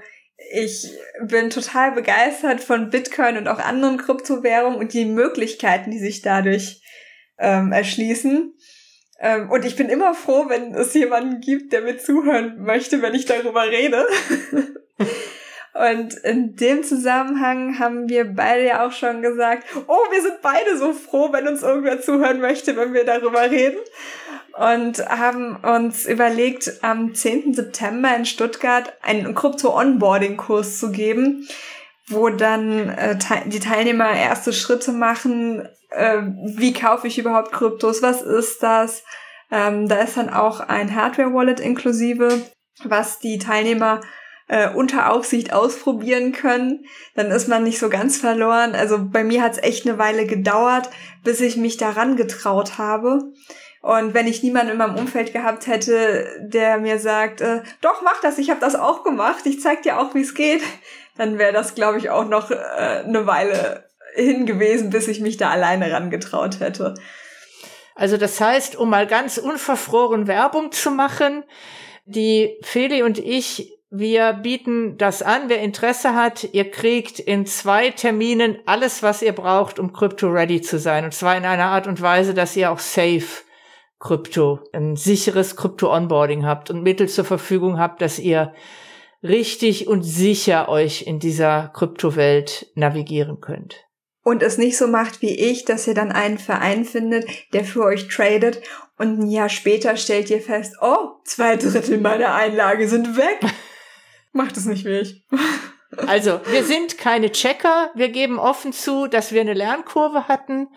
[0.51, 0.90] ich
[1.22, 6.82] bin total begeistert von Bitcoin und auch anderen Kryptowährungen und die Möglichkeiten, die sich dadurch
[7.38, 8.55] ähm, erschließen.
[9.20, 13.14] Ähm, und ich bin immer froh, wenn es jemanden gibt, der mir zuhören möchte, wenn
[13.14, 14.07] ich darüber rede.
[15.74, 20.76] und in dem Zusammenhang haben wir beide ja auch schon gesagt, oh, wir sind beide
[20.76, 23.78] so froh, wenn uns irgendwer zuhören möchte, wenn wir darüber reden
[24.59, 27.55] und haben uns überlegt, am 10.
[27.55, 31.48] September in Stuttgart einen Krypto-Onboarding-Kurs zu geben,
[32.09, 35.68] wo dann äh, die Teilnehmer erste Schritte machen.
[35.90, 36.22] Äh,
[36.57, 38.03] wie kaufe ich überhaupt Kryptos?
[38.03, 39.05] Was ist das?
[39.50, 42.42] Ähm, da ist dann auch ein Hardware-Wallet inklusive,
[42.84, 44.00] was die Teilnehmer
[44.48, 46.84] äh, unter Aufsicht ausprobieren können.
[47.14, 48.74] Dann ist man nicht so ganz verloren.
[48.74, 50.90] Also bei mir hat es echt eine Weile gedauert,
[51.24, 53.32] bis ich mich daran getraut habe.
[53.82, 58.20] Und wenn ich niemanden in meinem Umfeld gehabt hätte, der mir sagt, äh, doch, mach
[58.20, 60.62] das, ich habe das auch gemacht, ich zeig dir auch, wie es geht,
[61.16, 65.36] dann wäre das, glaube ich, auch noch äh, eine Weile hin gewesen, bis ich mich
[65.36, 66.94] da alleine rangetraut hätte.
[67.96, 71.42] Also das heißt, um mal ganz unverfroren Werbung zu machen,
[72.04, 75.48] die Feli und ich, wir bieten das an.
[75.48, 80.62] Wer Interesse hat, ihr kriegt in zwei Terminen alles, was ihr braucht, um Crypto ready
[80.62, 81.04] zu sein.
[81.04, 83.42] Und zwar in einer Art und Weise, dass ihr auch safe
[84.03, 88.53] Krypto, ein sicheres Krypto-Onboarding habt und Mittel zur Verfügung habt, dass ihr
[89.22, 93.76] richtig und sicher euch in dieser Kryptowelt navigieren könnt.
[94.24, 97.84] Und es nicht so macht wie ich, dass ihr dann einen Verein findet, der für
[97.84, 98.61] euch tradet
[98.98, 103.40] und ein Jahr später stellt ihr fest, oh, zwei Drittel meiner Einlage sind weg.
[104.32, 105.24] Macht es nicht wie ich.
[106.09, 107.90] Also, wir sind keine Checker.
[107.94, 110.68] Wir geben offen zu, dass wir eine Lernkurve hatten.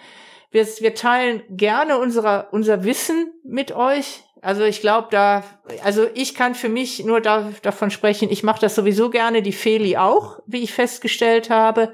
[0.55, 4.23] Wir, wir teilen gerne unsere, unser Wissen mit euch.
[4.41, 5.43] Also ich glaube, da,
[5.83, 9.51] also ich kann für mich nur da, davon sprechen, ich mache das sowieso gerne, die
[9.51, 11.93] Feli auch, wie ich festgestellt habe.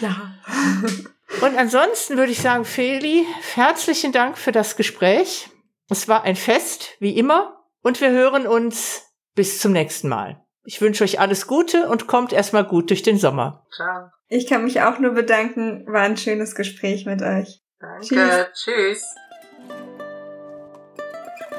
[0.00, 0.34] Ja.
[1.40, 5.48] Und ansonsten würde ich sagen, Feli, herzlichen Dank für das Gespräch.
[5.88, 7.64] Es war ein Fest, wie immer.
[7.82, 10.44] Und wir hören uns bis zum nächsten Mal.
[10.64, 13.66] Ich wünsche euch alles Gute und kommt erstmal gut durch den Sommer.
[13.74, 14.10] Ciao.
[14.28, 15.86] Ich kann mich auch nur bedanken.
[15.86, 17.61] War ein schönes Gespräch mit euch.
[17.82, 19.02] Danke, tschüss.
[19.02, 19.14] tschüss.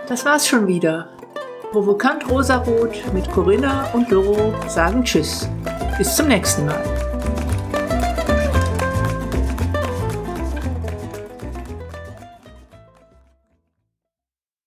[0.07, 1.09] Das war's schon wieder.
[1.71, 5.49] Provokant Rosarot mit Corinna und Doro sagen Tschüss.
[5.97, 7.12] Bis zum nächsten Mal.